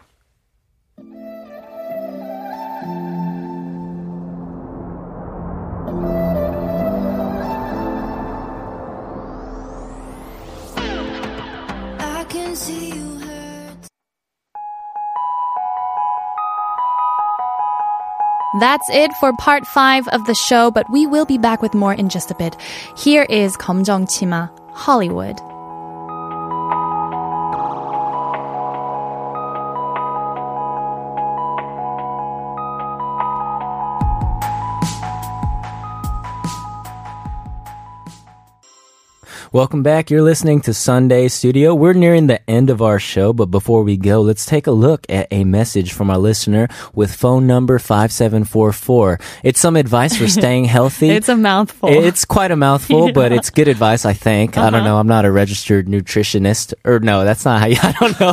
That's 18.61 18.89
it 18.91 19.11
for 19.15 19.33
part 19.39 19.67
5 19.67 20.07
of 20.09 20.25
the 20.27 20.35
show, 20.35 20.71
but 20.71 20.89
we 20.93 21.07
will 21.07 21.25
be 21.25 21.39
back 21.39 21.63
with 21.63 21.75
more 21.75 21.95
in 21.95 22.09
just 22.09 22.31
a 22.31 22.35
bit. 22.35 22.55
Here 22.97 23.25
is 23.25 23.57
검정치마 23.57 24.51
Hollywood. 24.75 25.52
Welcome 39.53 39.83
back. 39.83 40.11
You're 40.11 40.23
listening 40.23 40.63
to 40.63 40.73
Sunday 40.73 41.29
Studio. 41.29 41.75
We're 41.75 41.93
nearing 41.93 42.27
the 42.27 42.41
end 42.51 42.71
of 42.71 42.81
our 42.81 42.99
show, 42.99 43.35
but 43.35 43.47
before 43.51 43.83
we 43.83 43.99
go, 43.99 44.23
let's 44.23 44.47
take 44.47 44.67
a 44.67 44.71
look 44.71 45.05
at 45.11 45.29
a 45.31 45.45
message 45.45 45.93
from 45.93 46.09
our 46.09 46.17
listener 46.17 46.69
with 46.95 47.15
phone 47.15 47.47
number 47.47 47.79
5744. 47.79 49.21
It's 49.45 49.61
some 49.61 49.77
advice 49.77 50.17
for 50.17 50.27
staying 50.27 50.65
healthy. 50.77 51.11
It's 51.11 51.29
a 51.29 51.37
mouthful. 51.37 51.91
It's 51.91 52.25
quite 52.25 52.51
a 52.51 52.57
mouthful, 52.57 53.13
but 53.13 53.31
it's 53.31 53.51
good 53.51 53.69
advice, 53.69 54.07
I 54.07 54.15
think. 54.15 54.57
I 54.57 54.63
Uh-huh. 54.63 54.71
don't 54.71 54.85
know. 54.85 54.97
I'm 54.99 55.07
not 55.07 55.27
a 55.27 55.31
registered 55.31 55.87
nutritionist. 55.87 56.73
Or 56.87 56.99
no, 57.01 57.25
that's 57.25 57.45
not 57.45 57.61
how 57.61 57.67
you, 57.67 57.77
I 57.83 57.93
don't 58.01 58.19
know. 58.21 58.33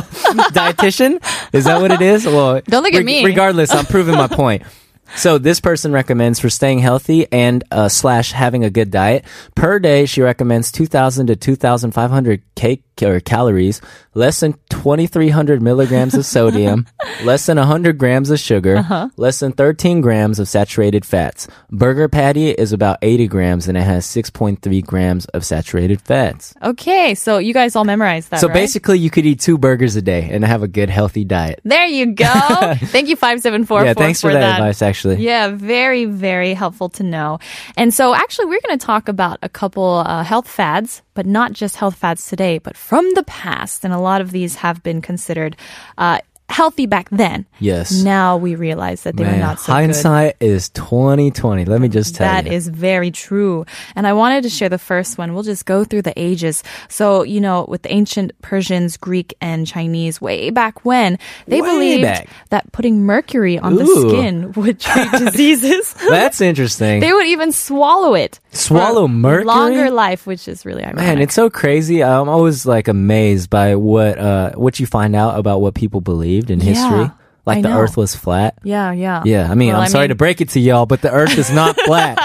Dietitian? 0.52 1.22
Is 1.52 1.64
that 1.66 1.82
what 1.82 1.90
it 1.90 2.00
is? 2.00 2.24
Well, 2.24 2.62
Don't 2.64 2.82
look 2.82 2.94
at 2.94 3.04
me. 3.04 3.26
Regardless, 3.26 3.70
I'm 3.72 3.84
proving 3.84 4.14
my 4.14 4.26
point. 4.26 4.62
So 5.16 5.38
this 5.38 5.60
person 5.60 5.92
recommends 5.92 6.40
for 6.40 6.48
staying 6.50 6.78
healthy 6.78 7.30
and 7.30 7.64
uh, 7.70 7.88
slash 7.88 8.32
having 8.32 8.64
a 8.64 8.70
good 8.70 8.90
diet 8.90 9.24
per 9.54 9.78
day. 9.78 10.06
She 10.06 10.22
recommends 10.22 10.72
2,000 10.72 11.26
to 11.28 11.36
2,500 11.36 12.42
cake 12.54 12.84
or 13.08 13.20
calories, 13.20 13.80
less 14.14 14.40
than 14.40 14.54
2,300 14.70 15.62
milligrams 15.62 16.14
of 16.14 16.26
sodium, 16.26 16.86
less 17.24 17.46
than 17.46 17.56
100 17.58 17.96
grams 17.98 18.30
of 18.30 18.38
sugar, 18.40 18.76
Uh-huh. 18.78 19.08
less 19.16 19.38
than 19.38 19.52
13 19.52 20.00
grams 20.00 20.38
of 20.38 20.48
saturated 20.48 21.04
fats. 21.04 21.46
Burger 21.70 22.08
patty 22.08 22.50
is 22.50 22.72
about 22.72 22.98
80 23.02 23.28
grams 23.28 23.68
and 23.68 23.76
it 23.76 23.82
has 23.82 24.04
6.3 24.06 24.84
grams 24.84 25.26
of 25.26 25.44
saturated 25.44 26.00
fats. 26.00 26.54
okay, 26.62 27.14
so 27.14 27.38
you 27.38 27.54
guys 27.54 27.76
all 27.76 27.84
memorized 27.84 28.30
that, 28.30 28.40
So 28.40 28.48
right? 28.48 28.54
basically, 28.54 28.98
you 28.98 29.10
could 29.10 29.26
eat 29.26 29.40
two 29.40 29.58
burgers 29.58 29.96
a 29.96 30.02
day 30.02 30.28
and 30.30 30.44
have 30.44 30.62
a 30.62 30.68
good 30.68 30.90
healthy 30.90 31.24
diet. 31.24 31.60
There 31.64 31.86
you 31.86 32.14
go. 32.14 32.24
Thank 32.90 33.08
you, 33.08 33.16
5744 33.16 33.84
yeah, 33.84 33.94
thanks 33.94 34.20
for, 34.20 34.32
that, 34.32 34.58
advice. 34.60 34.82
Actually, 34.82 35.16
Yeah, 35.22 35.48
very, 35.48 36.04
very 36.06 36.54
helpful 36.54 36.88
to 36.90 37.02
know. 37.02 37.38
And 37.76 37.92
so, 37.94 38.14
actually, 38.14 38.46
we're 38.46 38.60
going 38.66 38.78
to 38.78 38.84
talk 38.84 39.08
about 39.08 39.38
a 39.42 39.48
couple 39.48 40.02
uh, 40.06 40.22
health 40.24 40.48
fads, 40.48 41.02
but 41.20 41.26
not 41.26 41.52
just 41.52 41.76
health 41.76 41.96
fads 41.96 42.24
today, 42.26 42.56
but 42.56 42.78
from 42.78 43.04
the 43.12 43.22
past. 43.24 43.84
And 43.84 43.92
a 43.92 43.98
lot 43.98 44.22
of 44.22 44.30
these 44.30 44.54
have 44.56 44.82
been 44.82 45.02
considered 45.02 45.54
uh, 45.98 46.20
healthy 46.48 46.86
back 46.86 47.08
then. 47.10 47.44
Yes. 47.60 48.02
Now 48.02 48.36
we 48.38 48.54
realize 48.56 49.02
that 49.02 49.16
they 49.16 49.22
were 49.24 49.36
not 49.36 49.60
so 49.60 49.66
good. 49.66 49.72
hindsight 49.72 50.36
is 50.40 50.70
twenty 50.70 51.30
twenty. 51.30 51.64
Let 51.66 51.80
me 51.80 51.88
just 51.88 52.14
tell 52.16 52.26
That 52.26 52.46
you. 52.46 52.52
is 52.52 52.66
very 52.68 53.10
true. 53.12 53.66
And 53.94 54.04
I 54.06 54.14
wanted 54.14 54.42
to 54.44 54.48
share 54.50 54.68
the 54.70 54.78
first 54.78 55.16
one. 55.18 55.32
We'll 55.34 55.44
just 55.44 55.64
go 55.66 55.84
through 55.84 56.02
the 56.02 56.14
ages. 56.18 56.64
So, 56.88 57.22
you 57.22 57.40
know, 57.40 57.66
with 57.68 57.82
the 57.82 57.92
ancient 57.92 58.32
Persians, 58.42 58.96
Greek, 58.96 59.34
and 59.42 59.64
Chinese, 59.66 60.20
way 60.20 60.48
back 60.50 60.84
when, 60.84 61.18
they 61.46 61.60
Way 61.60 61.68
believed 61.70 62.02
back. 62.02 62.28
that 62.48 62.72
putting 62.72 63.04
mercury 63.04 63.56
on 63.58 63.76
the 63.76 63.86
skin 63.86 64.50
would 64.52 64.80
treat 64.80 65.12
diseases. 65.18 65.94
That's 66.08 66.40
interesting. 66.40 66.98
they 66.98 67.12
would 67.12 67.26
even 67.28 67.52
swallow 67.52 68.14
it. 68.14 68.40
Swallow 68.52 69.06
mercury? 69.08 69.44
Longer 69.44 69.90
life, 69.90 70.26
which 70.26 70.48
is 70.48 70.64
really 70.66 70.82
ironic. 70.82 70.96
Man, 70.96 71.18
it's 71.20 71.34
so 71.34 71.50
crazy. 71.50 72.02
I'm 72.02 72.28
always 72.28 72.66
like 72.66 72.88
amazed 72.88 73.48
by 73.50 73.76
what 73.76 74.18
uh 74.18 74.52
what 74.52 74.80
you 74.80 74.86
find 74.86 75.14
out 75.14 75.38
about 75.38 75.60
what 75.60 75.74
people 75.74 76.00
believed 76.00 76.50
in 76.50 76.60
history. 76.60 77.10
Like 77.46 77.58
I 77.58 77.62
the 77.62 77.68
know. 77.70 77.80
Earth 77.80 77.96
was 77.96 78.14
flat. 78.14 78.58
yeah, 78.62 78.92
yeah. 78.92 79.22
Yeah, 79.24 79.50
I 79.50 79.54
mean, 79.54 79.72
Well, 79.72 79.80
I'm 79.80 79.88
sorry 79.88 80.08
to 80.08 80.14
break 80.14 80.40
it 80.40 80.50
to 80.50 80.60
y'all, 80.60 80.84
but 80.84 81.00
the 81.00 81.10
Earth 81.10 81.38
is 81.38 81.50
not 81.50 81.74
flat. 81.86 82.18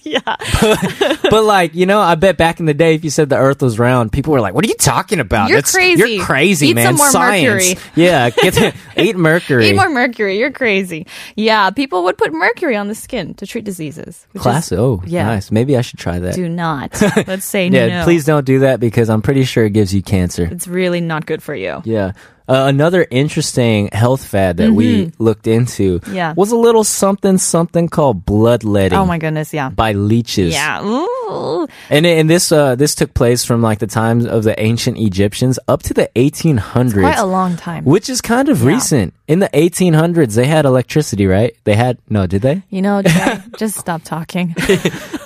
yeah. 0.04 0.20
but 1.30 1.44
like, 1.44 1.74
you 1.74 1.86
know, 1.86 2.00
I 2.00 2.14
bet 2.14 2.36
back 2.36 2.60
in 2.60 2.66
the 2.66 2.74
day, 2.74 2.94
if 2.94 3.04
you 3.04 3.10
said 3.10 3.28
the 3.28 3.36
Earth 3.36 3.62
was 3.62 3.78
round, 3.78 4.12
people 4.12 4.32
were 4.32 4.40
like, 4.40 4.54
"What 4.54 4.64
are 4.64 4.68
you 4.68 4.74
talking 4.74 5.20
about? 5.20 5.48
You're 5.48 5.58
That's- 5.58 5.74
crazy. 5.74 6.12
You're 6.14 6.24
crazy, 6.24 6.68
Eat 6.68 6.74
man. 6.74 6.86
some 6.86 6.96
more 6.96 7.10
Science. 7.10 7.74
mercury." 7.74 7.90
Yeah, 7.96 8.30
get 8.30 8.74
eat 8.96 9.16
mercury. 9.16 9.68
Eat 9.68 9.74
more 9.76 9.90
mercury. 9.90 10.38
You're 10.38 10.52
crazy. 10.52 11.06
Yeah, 11.36 11.70
people 11.70 12.04
would 12.04 12.16
put 12.18 12.32
mercury 12.32 12.76
on 12.76 12.88
the 12.88 12.94
skin 12.94 13.34
to 13.34 13.46
treat 13.46 13.64
diseases. 13.64 14.26
which 14.32 14.40
is- 14.40 14.42
Class. 14.42 14.72
Oh, 14.72 15.02
yeah. 15.06 15.24
nice. 15.26 15.50
Maybe 15.50 15.76
I 15.76 15.80
should 15.82 15.98
try 15.98 16.18
that. 16.18 16.34
Do 16.34 16.48
not. 16.48 17.00
Let's 17.26 17.44
say 17.44 17.68
no. 17.68 17.78
yeah, 17.86 17.98
no. 17.98 18.04
please 18.04 18.24
don't 18.24 18.44
do 18.44 18.60
that 18.60 18.80
because 18.80 19.10
I'm 19.10 19.22
pretty 19.22 19.44
sure 19.44 19.64
it 19.64 19.70
gives 19.72 19.94
you 19.94 20.02
cancer. 20.02 20.48
It's 20.50 20.66
really 20.68 21.00
not 21.00 21.26
good 21.26 21.42
for 21.42 21.54
you. 21.54 21.82
Yeah. 21.84 22.12
Uh, 22.50 22.66
another 22.66 23.06
interesting 23.12 23.88
health 23.92 24.24
fad 24.26 24.56
that 24.56 24.72
we 24.72 25.12
looked 25.18 25.46
into 25.46 26.00
Mm-hmm. 26.00 26.14
Yeah. 26.14 26.34
was 26.36 26.50
a 26.50 26.56
little 26.56 26.82
something 26.82 27.38
something 27.38 27.88
called 27.88 28.24
bloodletting 28.26 28.98
Oh 28.98 29.06
my 29.06 29.18
goodness, 29.18 29.54
yeah. 29.54 29.70
by 29.70 29.92
leeches. 29.92 30.52
Yeah. 30.52 30.82
Ooh. 30.84 31.68
And 31.88 32.04
and 32.06 32.28
this 32.28 32.50
uh 32.50 32.74
this 32.74 32.94
took 32.96 33.14
place 33.14 33.44
from 33.44 33.62
like 33.62 33.78
the 33.78 33.86
times 33.86 34.26
of 34.26 34.42
the 34.42 34.58
ancient 34.60 34.98
Egyptians 34.98 35.58
up 35.68 35.82
to 35.84 35.94
the 35.94 36.10
1800s. 36.16 37.00
Quite 37.00 37.18
a 37.18 37.24
long 37.24 37.56
time. 37.56 37.84
which 37.84 38.10
is 38.10 38.20
kind 38.20 38.48
of 38.48 38.60
Yeah. 38.62 38.68
recent. 38.74 39.14
In 39.28 39.38
the 39.38 39.48
1800s, 39.54 40.34
they 40.34 40.46
had 40.46 40.64
electricity, 40.64 41.26
right? 41.26 41.54
They 41.62 41.76
had 41.76 41.98
no, 42.08 42.26
did 42.26 42.42
they? 42.42 42.62
You 42.70 42.82
know, 42.82 43.00
just 43.58 43.76
stop 43.78 44.02
talking. 44.02 44.54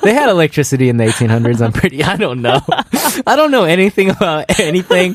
They 0.05 0.13
had 0.13 0.29
electricity 0.29 0.91
in 0.91 0.99
the 0.99 1.05
1800s. 1.05 1.65
I'm 1.65 1.73
pretty. 1.73 2.05
I 2.05 2.17
don't 2.17 2.43
know. 2.43 2.61
I 3.27 3.37
don't 3.37 3.51
know 3.51 3.65
anything 3.65 4.11
about 4.11 4.61
anything. 4.61 5.15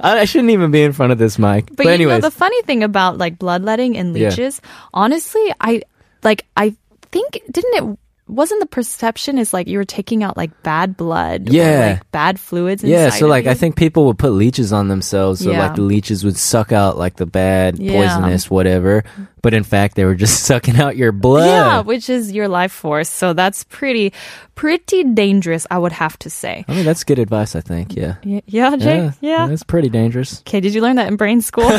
I, 0.00 0.20
I 0.20 0.24
shouldn't 0.24 0.50
even 0.50 0.70
be 0.70 0.82
in 0.82 0.92
front 0.92 1.12
of 1.12 1.18
this 1.18 1.38
mic. 1.38 1.66
But, 1.74 1.84
But, 1.84 2.00
you 2.00 2.08
know, 2.08 2.20
the 2.20 2.30
funny 2.30 2.60
thing 2.62 2.82
about 2.82 3.18
like 3.18 3.38
bloodletting 3.38 3.96
and 3.96 4.16
Yeah. 4.16 4.28
leeches, 4.28 4.60
honestly, 4.92 5.52
I 5.60 5.82
like 6.22 6.44
I 6.56 6.74
think 7.12 7.40
didn't 7.50 7.74
it 7.74 7.98
wasn't 8.28 8.60
the 8.60 8.66
perception 8.66 9.38
is 9.38 9.52
like 9.52 9.68
you 9.68 9.78
were 9.78 9.84
taking 9.84 10.22
out 10.24 10.36
like 10.36 10.62
bad 10.62 10.96
blood, 10.96 11.48
or, 11.48 11.52
Yeah. 11.52 11.98
like 12.00 12.10
bad 12.12 12.40
fluids. 12.40 12.82
Yeah, 12.82 13.10
so 13.10 13.26
like 13.28 13.46
I 13.46 13.54
think 13.54 13.76
people 13.76 14.06
would 14.06 14.18
put 14.18 14.30
leeches 14.32 14.72
on 14.72 14.88
themselves, 14.88 15.40
so 15.44 15.50
Yeah. 15.52 15.66
like 15.66 15.76
the 15.76 15.82
leeches 15.82 16.24
would 16.24 16.36
suck 16.36 16.72
out 16.72 16.98
like 16.98 17.16
the 17.16 17.26
bad, 17.26 17.78
Yeah. 17.78 17.92
poisonous, 17.92 18.50
whatever. 18.50 19.04
But 19.42 19.54
in 19.54 19.62
fact, 19.62 19.94
they 19.94 20.04
were 20.04 20.16
just 20.16 20.42
sucking 20.50 20.76
out 20.76 20.96
your 20.96 21.12
blood. 21.12 21.46
yeah, 21.46 21.80
which 21.82 22.10
is 22.10 22.32
your 22.32 22.48
life 22.48 22.72
force. 22.72 23.08
So 23.08 23.32
that's 23.32 23.62
pretty, 23.64 24.12
pretty 24.56 25.04
dangerous. 25.04 25.66
I 25.70 25.78
would 25.78 25.92
have 25.92 26.18
to 26.20 26.30
say. 26.30 26.64
I 26.66 26.74
mean, 26.74 26.84
that's 26.84 27.04
good 27.04 27.20
advice. 27.20 27.54
I 27.54 27.60
think. 27.60 27.94
Yeah. 27.94 28.16
Y- 28.24 28.42
Yeah, 28.46 28.74
Jay. 28.76 29.10
Yeah. 29.20 29.46
that's 29.46 29.62
pretty 29.62 29.88
dangerous. 29.88 30.40
Okay, 30.46 30.60
did 30.60 30.74
you 30.74 30.80
learn 30.80 30.96
that 30.96 31.06
in 31.08 31.16
brain 31.16 31.40
school? 31.42 31.66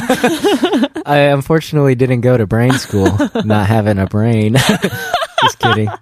I 1.06 1.30
unfortunately 1.32 1.96
didn't 1.96 2.22
go 2.22 2.38
to 2.38 2.46
brain 2.48 2.74
school, 2.74 3.12
not 3.46 3.68
having 3.68 3.98
a 3.98 4.06
brain. 4.08 4.56
Just 5.42 5.60
kidding. 5.60 5.90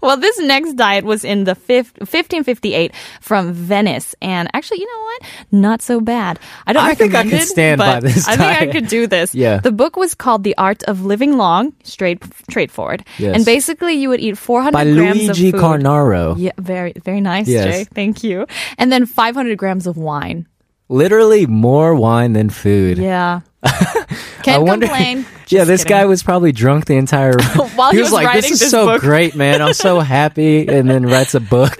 Well, 0.00 0.16
this 0.16 0.38
next 0.40 0.74
diet 0.74 1.04
was 1.04 1.22
in 1.22 1.44
the 1.44 1.54
fif- 1.54 1.92
1558 1.98 2.92
from 3.20 3.52
Venice, 3.52 4.14
and 4.20 4.48
actually, 4.54 4.80
you 4.80 4.86
know 4.86 5.02
what? 5.04 5.22
Not 5.52 5.82
so 5.82 6.00
bad. 6.00 6.40
I 6.66 6.72
don't 6.72 6.82
I 6.82 6.94
think 6.94 7.14
I 7.14 7.28
could 7.28 7.42
stand 7.42 7.78
by 7.78 8.00
this 8.00 8.26
I 8.26 8.36
think 8.36 8.62
I 8.62 8.66
could 8.72 8.88
do 8.88 9.06
this. 9.06 9.34
Yeah. 9.34 9.58
The 9.58 9.70
book 9.70 9.96
was 9.96 10.14
called 10.14 10.42
The 10.42 10.56
Art 10.56 10.82
of 10.84 11.04
Living 11.04 11.36
Long, 11.36 11.72
straight 11.84 12.24
straightforward. 12.48 13.04
Yes. 13.18 13.36
And 13.36 13.44
basically, 13.44 13.94
you 13.94 14.08
would 14.08 14.20
eat 14.20 14.38
400 14.38 14.72
By 14.72 14.84
grams 14.84 15.28
of 15.28 15.36
Luigi 15.38 15.52
food. 15.52 15.60
Cornaro. 15.60 16.34
Yeah, 16.38 16.52
very 16.58 16.92
very 17.04 17.20
nice, 17.20 17.46
Yes. 17.46 17.64
Jay. 17.64 17.84
Thank 17.84 18.24
you. 18.24 18.46
And 18.78 18.90
then 18.90 19.06
500 19.06 19.56
grams 19.58 19.86
of 19.86 19.96
wine. 19.96 20.48
Literally 20.88 21.46
more 21.46 21.94
wine 21.94 22.32
than 22.32 22.48
food. 22.50 22.98
Yeah. 22.98 23.40
I 24.40 24.44
Can't 24.44 24.62
wonder. 24.64 24.86
complain. 24.86 25.18
yeah, 25.48 25.60
Just 25.60 25.68
this 25.68 25.84
kidding. 25.84 25.96
guy 25.98 26.04
was 26.06 26.22
probably 26.22 26.52
drunk 26.52 26.86
the 26.86 26.96
entire. 26.96 27.32
While 27.74 27.90
he 27.90 27.96
he 27.98 28.02
was, 28.02 28.06
was 28.08 28.12
like, 28.12 28.26
writing 28.26 28.42
"This 28.42 28.50
is 28.52 28.60
this 28.60 28.70
so 28.70 28.86
book." 28.86 29.00
great, 29.00 29.34
man! 29.34 29.60
I'm 29.62 29.74
so 29.74 30.00
happy," 30.00 30.66
and 30.68 30.88
then 30.88 31.06
writes 31.06 31.34
a 31.34 31.40
book 31.40 31.76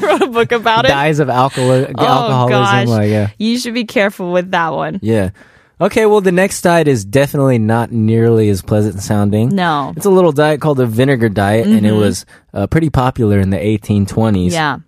wrote 0.00 0.22
a 0.22 0.28
book 0.28 0.52
about 0.52 0.84
it. 0.84 0.88
dies 0.88 1.18
of 1.18 1.28
alcohol- 1.28 1.70
Oh 1.70 2.02
alcoholism. 2.02 2.48
gosh. 2.48 2.86
Like, 2.88 3.10
yeah, 3.10 3.30
You 3.38 3.58
should 3.58 3.74
be 3.74 3.84
careful 3.84 4.32
with 4.32 4.50
that 4.52 4.70
one. 4.72 5.00
yeah. 5.02 5.30
Okay, 5.78 6.06
well, 6.06 6.22
the 6.22 6.32
next 6.32 6.62
diet 6.62 6.88
is 6.88 7.04
definitely 7.04 7.58
not 7.58 7.92
nearly 7.92 8.48
as 8.48 8.62
pleasant 8.62 9.02
sounding. 9.02 9.50
No. 9.54 9.92
It's 9.94 10.06
a 10.06 10.10
little 10.10 10.32
diet 10.32 10.58
called 10.62 10.78
the 10.78 10.86
vinegar 10.86 11.28
diet, 11.28 11.66
and 11.66 11.84
it 11.84 11.92
was 11.92 12.24
uh, 12.54 12.66
pretty 12.66 12.88
popular 12.88 13.38
in 13.38 13.50
the 13.50 13.58
1820s. 13.58 14.52
Yeah. 14.52 14.78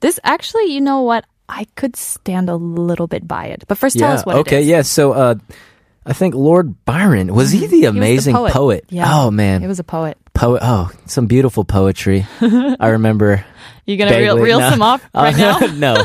This 0.00 0.18
actually, 0.24 0.72
you 0.72 0.80
know 0.80 1.02
what? 1.02 1.26
I 1.50 1.66
could 1.76 1.96
stand 1.96 2.48
a 2.48 2.56
little 2.56 3.06
bit 3.06 3.28
by 3.28 3.46
it. 3.48 3.64
But 3.68 3.76
first, 3.76 3.98
tell 3.98 4.08
Yeah. 4.08 4.14
us 4.14 4.24
what 4.24 4.36
okay. 4.36 4.58
it 4.58 4.62
is. 4.62 4.68
Yeah. 4.68 4.82
So, 4.82 5.12
uh, 5.12 5.34
I 6.08 6.12
think 6.14 6.34
Lord 6.34 6.84
Byron 6.84 7.32
was 7.34 7.50
he 7.52 7.60
the 7.60 7.66
He 7.66 7.80
the 7.82 7.86
amazing 7.86 8.34
poet. 8.34 8.86
Yeah. 8.88 9.04
Oh 9.08 9.30
man, 9.30 9.62
It 9.62 9.66
was 9.68 9.78
a 9.78 9.84
poet. 9.84 10.16
poet. 10.34 10.60
Oh, 10.64 10.90
some 11.06 11.26
beautiful 11.26 11.64
poetry. 11.64 12.26
I 12.40 12.88
remember. 12.88 13.44
You 13.86 13.96
gonna 13.96 14.10
reel, 14.18 14.34
vaguely- 14.36 14.48
reel 14.50 14.60
no. 14.60 14.70
some 14.70 14.82
off 14.82 15.02
right 15.14 15.34
Uh, 15.38 15.66
now? 15.68 15.72
no, 15.96 16.04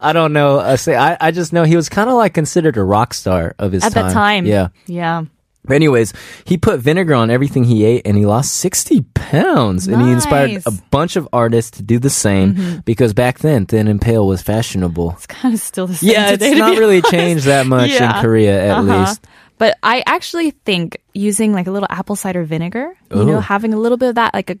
I 0.00 0.12
don't 0.12 0.32
know. 0.32 0.58
Uh, 0.58 0.76
say, 0.76 0.94
I 0.96 1.16
I 1.20 1.30
just 1.30 1.52
know 1.52 1.64
he 1.64 1.74
was 1.76 1.88
kind 1.88 2.08
of 2.10 2.16
like 2.16 2.34
considered 2.34 2.76
a 2.76 2.82
rock 2.84 3.14
star 3.14 3.54
of 3.58 3.72
his 3.72 3.82
At 3.84 3.92
time. 3.92 4.06
that 4.08 4.12
time. 4.12 4.46
Yeah. 4.46 4.68
Yeah. 4.86 5.24
But 5.66 5.74
anyways, 5.74 6.12
he 6.44 6.56
put 6.56 6.80
vinegar 6.80 7.14
on 7.14 7.30
everything 7.30 7.64
he 7.64 7.84
ate 7.84 8.02
and 8.06 8.16
he 8.16 8.24
lost 8.26 8.54
60 8.54 9.02
pounds. 9.14 9.86
And 9.88 10.00
he 10.02 10.10
inspired 10.12 10.62
a 10.66 10.70
bunch 10.90 11.16
of 11.16 11.28
artists 11.32 11.72
to 11.78 11.82
do 11.82 11.98
the 11.98 12.10
same 12.10 12.82
because 12.84 13.12
back 13.12 13.40
then, 13.40 13.66
thin 13.66 13.88
and 13.88 14.00
pale 14.00 14.26
was 14.26 14.42
fashionable. 14.42 15.12
It's 15.12 15.26
kind 15.26 15.54
of 15.54 15.60
still 15.60 15.86
the 15.86 15.94
same 15.94 16.10
Yeah, 16.10 16.30
today. 16.32 16.50
it's 16.50 16.58
not 16.58 16.78
really 16.78 16.98
honest. 16.98 17.10
changed 17.10 17.44
that 17.46 17.66
much 17.66 17.90
Yeah. 17.90 18.16
in 18.16 18.22
Korea, 18.22 18.64
at 18.64 18.78
Uh-huh. 18.78 18.98
least. 19.00 19.24
But 19.58 19.78
I 19.82 20.02
actually 20.06 20.50
think 20.64 20.98
using 21.14 21.52
like 21.52 21.66
a 21.66 21.70
little 21.70 21.88
apple 21.90 22.14
cider 22.16 22.44
vinegar, 22.44 22.92
you 23.14 23.24
know, 23.24 23.40
having 23.40 23.72
a 23.72 23.78
little 23.78 23.96
bit 23.98 24.10
of 24.10 24.14
that, 24.16 24.34
like 24.34 24.50
a 24.50 24.58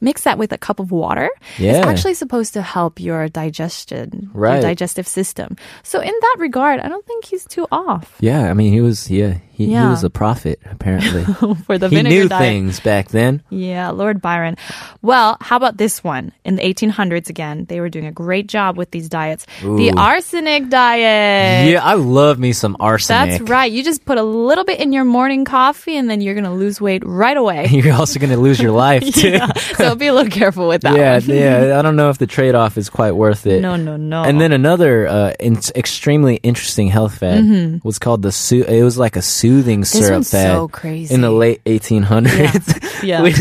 mix 0.00 0.22
that 0.24 0.38
with 0.38 0.52
a 0.52 0.58
cup 0.58 0.80
of 0.80 0.90
water, 0.90 1.28
Yeah. 1.58 1.72
is 1.80 1.86
actually 1.86 2.14
supposed 2.14 2.54
to 2.54 2.62
help 2.62 3.00
your 3.00 3.28
digestion, 3.28 4.30
Right. 4.32 4.54
your 4.54 4.62
digestive 4.62 5.06
system. 5.08 5.56
So 5.82 6.00
in 6.00 6.12
that 6.20 6.36
regard, 6.38 6.80
I 6.80 6.88
don't 6.88 7.04
think 7.06 7.24
he's 7.24 7.44
too 7.46 7.66
off 7.72 8.16
Yeah, 8.20 8.50
I 8.50 8.54
mean, 8.54 8.72
he 8.72 8.80
was 8.80 9.10
yeah, 9.10 9.38
he, 9.52 9.66
he 9.66 9.74
was 9.74 10.04
a 10.04 10.10
prophet 10.10 10.60
apparently. 10.70 11.24
for 11.66 11.78
the 11.78 11.88
he 11.88 11.96
vinegar 11.96 12.14
knew 12.14 12.28
diet. 12.28 12.40
things 12.42 12.80
back 12.80 13.08
then. 13.08 13.42
Yeah, 13.50 13.90
Lord 13.90 14.22
Byron. 14.22 14.56
Well, 15.02 15.36
how 15.40 15.56
about 15.56 15.76
this 15.76 16.04
one? 16.04 16.32
In 16.44 16.56
the 16.56 16.62
1800s, 16.62 17.28
again, 17.28 17.66
they 17.68 17.80
were 17.80 17.88
doing 17.88 18.06
a 18.06 18.12
great 18.12 18.46
job 18.46 18.76
with 18.76 18.90
these 18.92 19.08
diets. 19.08 19.46
The 19.62 19.92
arsenic 19.96 20.68
diet. 20.70 21.70
Yeah, 21.70 21.82
I 21.84 21.94
love 21.94 22.38
me 22.38 22.52
some 22.52 22.76
arsenic. 22.78 23.38
That's 23.40 23.50
right. 23.50 23.70
You 23.70 23.82
just 23.82 24.04
put 24.04 24.16
a 24.18 24.22
little 24.22 24.64
bit 24.64 24.78
in 24.80 24.92
your 24.92 25.04
morning 25.04 25.44
coffee 25.44 25.96
and 25.96 26.08
then 26.08 26.20
you're 26.20 26.34
going 26.34 26.44
to 26.44 26.52
lose 26.52 26.80
weight 26.80 27.02
right 27.04 27.36
away. 27.36 27.66
You're 27.70 27.94
also 27.94 28.18
going 28.20 28.30
to 28.30 28.36
lose 28.38 28.60
your 28.60 28.72
life 28.86 29.02
too. 29.14 29.30
Yeah. 29.30 29.52
So 29.76 29.87
be 29.96 30.06
a 30.08 30.12
little 30.14 30.30
careful 30.30 30.68
with 30.68 30.82
that 30.82 30.96
yeah, 30.96 31.18
one. 31.18 31.36
yeah. 31.70 31.78
I 31.78 31.82
don't 31.82 31.96
know 31.96 32.10
if 32.10 32.18
the 32.18 32.26
trade 32.26 32.54
off 32.54 32.76
is 32.78 32.88
quite 32.90 33.12
worth 33.12 33.46
it. 33.46 33.60
No, 33.60 33.76
no, 33.76 33.96
no. 33.96 34.22
And 34.24 34.40
then 34.40 34.52
another 34.52 35.06
uh, 35.06 35.32
in- 35.40 35.58
extremely 35.74 36.36
interesting 36.36 36.88
health 36.88 37.18
fad 37.18 37.80
was 37.84 37.98
called 37.98 38.22
the 38.22 38.64
It 38.68 38.82
was 38.82 38.98
like 38.98 39.16
a 39.16 39.22
soothing 39.22 39.80
Mm-hmm. 39.82 39.98
This 39.98 40.06
syrup 40.06 40.24
fad 40.24 40.56
so 40.56 40.68
crazy. 40.68 41.14
in 41.14 41.20
the 41.20 41.30
late 41.30 41.62
1800s. 41.64 42.84
Yeah. 43.02 43.22
We- 43.22 43.34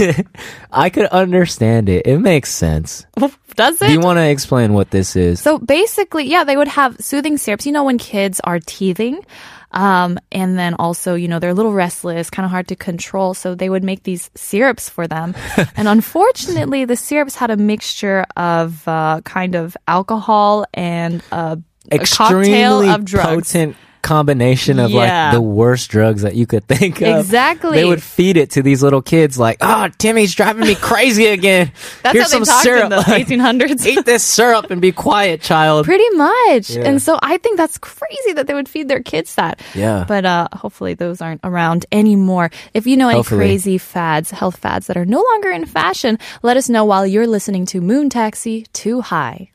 I 0.72 0.90
could 0.90 1.08
understand 1.08 1.90
it. 1.90 2.06
It 2.06 2.20
makes 2.20 2.52
sense. 2.52 3.06
Does 3.56 3.82
it? 3.82 3.88
Do 3.88 3.92
you 3.94 4.00
want 4.00 4.18
to 4.18 4.28
explain 4.30 4.74
what 4.74 4.92
this 4.92 5.16
is? 5.16 5.40
So 5.42 5.58
basically, 5.58 6.26
yeah, 6.26 6.44
they 6.44 6.56
would 6.56 6.68
have 6.68 6.96
soothing 7.00 7.38
syrups. 7.38 7.66
You 7.66 7.72
know, 7.72 7.84
when 7.86 7.98
kids 7.98 8.40
are 8.44 8.60
teething, 8.60 9.20
um, 9.72 10.20
and 10.32 10.58
then 10.58 10.74
also, 10.76 11.16
you 11.16 11.28
know, 11.28 11.40
they're 11.40 11.52
a 11.52 11.56
little 11.56 11.74
restless, 11.74 12.30
kind 12.30 12.46
of 12.46 12.52
hard 12.52 12.68
to 12.70 12.76
control. 12.76 13.34
So 13.34 13.56
they 13.56 13.70
would 13.70 13.84
make 13.84 14.04
these 14.04 14.30
syrups 14.36 14.90
for 14.90 15.08
them. 15.08 15.36
and 15.76 15.88
unfortunately, 15.88 16.86
the 16.86 16.96
syrups 16.96 17.36
had 17.36 17.52
a 17.52 17.58
mixture 17.58 18.26
of 18.36 18.88
uh, 18.88 19.22
kind 19.24 19.56
of 19.56 19.76
alcohol 19.88 20.66
and 20.74 21.22
uh, 21.32 21.58
a 21.92 21.98
cocktail 22.00 22.82
Extremely 22.82 22.90
of 22.90 23.06
drugs. 23.06 23.52
potent 23.52 23.76
combination 24.02 24.80
of 24.80 24.90
Yeah. 24.92 25.26
like 25.28 25.34
the 25.34 25.42
worst 25.42 25.90
drugs 25.90 26.22
that 26.24 26.36
you 26.36 26.46
could 26.46 26.68
think 26.68 27.02
of. 27.02 27.20
Exactly. 27.20 27.78
They 27.78 27.86
would 27.86 28.02
feed 28.04 28.38
it 28.38 28.52
to 28.52 28.62
these 28.62 28.82
little 28.84 29.02
kids 29.02 29.38
like, 29.38 29.58
"Oh, 29.62 29.88
Timmy's 29.98 30.34
driving 30.36 30.66
me 30.68 30.76
crazy 30.76 31.28
again. 31.28 31.72
That's 32.04 32.14
Here's 32.14 32.32
how 32.32 32.40
they 32.40 32.46
some 32.46 32.54
talked 32.54 32.64
syrup. 32.64 32.84
in 32.86 32.90
the 32.90 32.96
1800s. 33.36 33.86
Eat 33.86 34.06
this 34.06 34.24
syrup 34.24 34.72
and 34.72 34.82
be 34.82 34.92
quiet, 34.92 35.42
child." 35.42 35.86
Pretty 35.86 36.10
much. 36.12 36.70
Yeah. 36.72 36.82
And 36.88 37.02
so 37.02 37.20
I 37.22 37.38
think 37.38 37.58
that's 37.58 37.78
crazy 37.78 38.34
that 38.34 38.48
they 38.48 38.54
would 38.54 38.70
feed 38.70 38.88
their 38.88 39.02
kids 39.04 39.36
that. 39.36 39.62
Yeah. 39.76 40.06
But 40.08 40.26
uh, 40.26 40.48
hopefully 40.54 40.94
those 40.94 41.22
aren't 41.22 41.42
around 41.44 41.86
anymore. 41.92 42.50
If 42.74 42.88
you 42.88 42.98
know 42.98 43.08
any 43.10 43.18
Hopefully. 43.18 43.40
crazy 43.40 43.78
fads, 43.78 44.32
health 44.32 44.58
fads 44.58 44.88
that 44.88 44.98
are 44.98 45.06
no 45.06 45.24
longer 45.32 45.50
in 45.52 45.66
fashion, 45.66 46.18
let 46.44 46.58
us 46.58 46.70
know 46.70 46.86
while 46.86 47.06
you're 47.06 47.28
listening 47.28 47.66
to 47.68 47.82
Moon 47.82 48.10
Taxi 48.10 48.66
Two 48.74 49.02
High. 49.02 49.50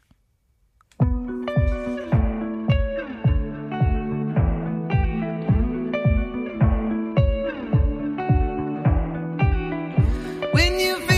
When 10.53 10.79
you 10.79 11.12